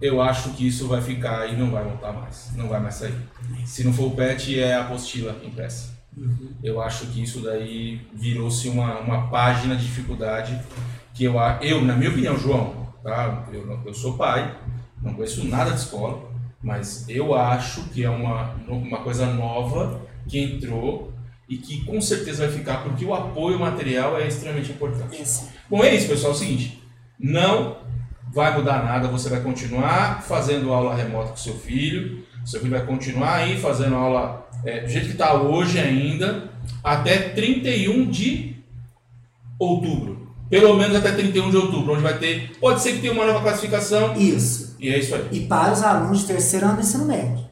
[0.00, 2.50] Eu acho que isso vai ficar e não vai voltar mais.
[2.54, 3.14] Não vai mais sair.
[3.64, 5.94] Se não for o PET, é a apostila impressa.
[6.62, 10.58] Eu acho que isso daí virou-se uma, uma página de dificuldade
[11.14, 13.46] que eu, a- eu, na minha opinião, João, tá?
[13.52, 14.54] eu, eu sou pai,
[15.02, 16.30] não conheço nada de escola,
[16.62, 21.12] mas eu acho que é uma, uma coisa nova que entrou
[21.48, 25.20] e que com certeza vai ficar porque o apoio material é extremamente importante.
[25.22, 25.48] Esse.
[25.70, 26.32] Bom, é isso, pessoal.
[26.32, 26.82] É o seguinte:
[27.18, 27.76] não
[28.36, 29.08] vai mudar nada.
[29.08, 32.22] Você vai continuar fazendo aula remota com seu filho.
[32.44, 36.50] Seu filho vai continuar aí fazendo aula é, do jeito que está hoje ainda,
[36.84, 38.56] até 31 de
[39.58, 40.28] outubro.
[40.50, 42.52] Pelo menos até 31 de outubro, onde vai ter.
[42.60, 44.14] Pode ser que tenha uma nova classificação.
[44.14, 44.76] Isso.
[44.78, 45.28] E é isso aí.
[45.32, 47.46] E para os alunos de terceiro ano do ensino médio.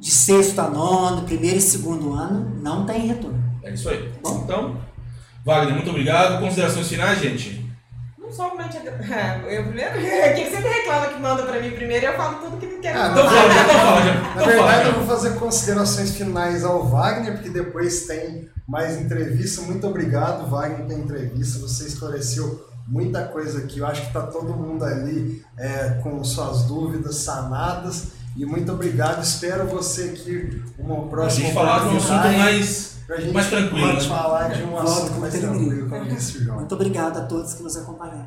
[0.00, 3.42] De sexto a nono, primeiro e segundo ano, não tem retorno.
[3.62, 4.12] É isso aí.
[4.22, 4.42] Bom.
[4.44, 4.76] Então,
[5.44, 6.40] Wagner, muito obrigado.
[6.40, 7.67] Considerações finais, gente?
[8.28, 8.76] Não somente.
[8.78, 9.92] a- Eu primeiro.
[10.34, 13.14] Quem sempre reclama que manda pra mim primeiro, eu falo tudo que não quero Ah,
[13.14, 13.30] falar.
[13.30, 14.34] fala, então fala.
[14.34, 19.62] Na verdade, eu vou fazer considerações finais ao Wagner, porque depois tem mais entrevista.
[19.62, 21.58] Muito obrigado, Wagner, pela entrevista.
[21.60, 23.78] Você esclareceu muita coisa aqui.
[23.80, 28.08] Eu acho que está todo mundo ali é, com suas dúvidas sanadas.
[28.36, 29.22] E muito obrigado.
[29.22, 32.97] Espero você aqui uma A próxima gente falar de um assunto mais,
[33.32, 33.86] mais tranquilo.
[33.86, 34.08] pode né?
[34.08, 36.56] falar de um assunto mais tranquilo, como disse o João.
[36.58, 38.26] Muito obrigado a todos que nos acompanharam.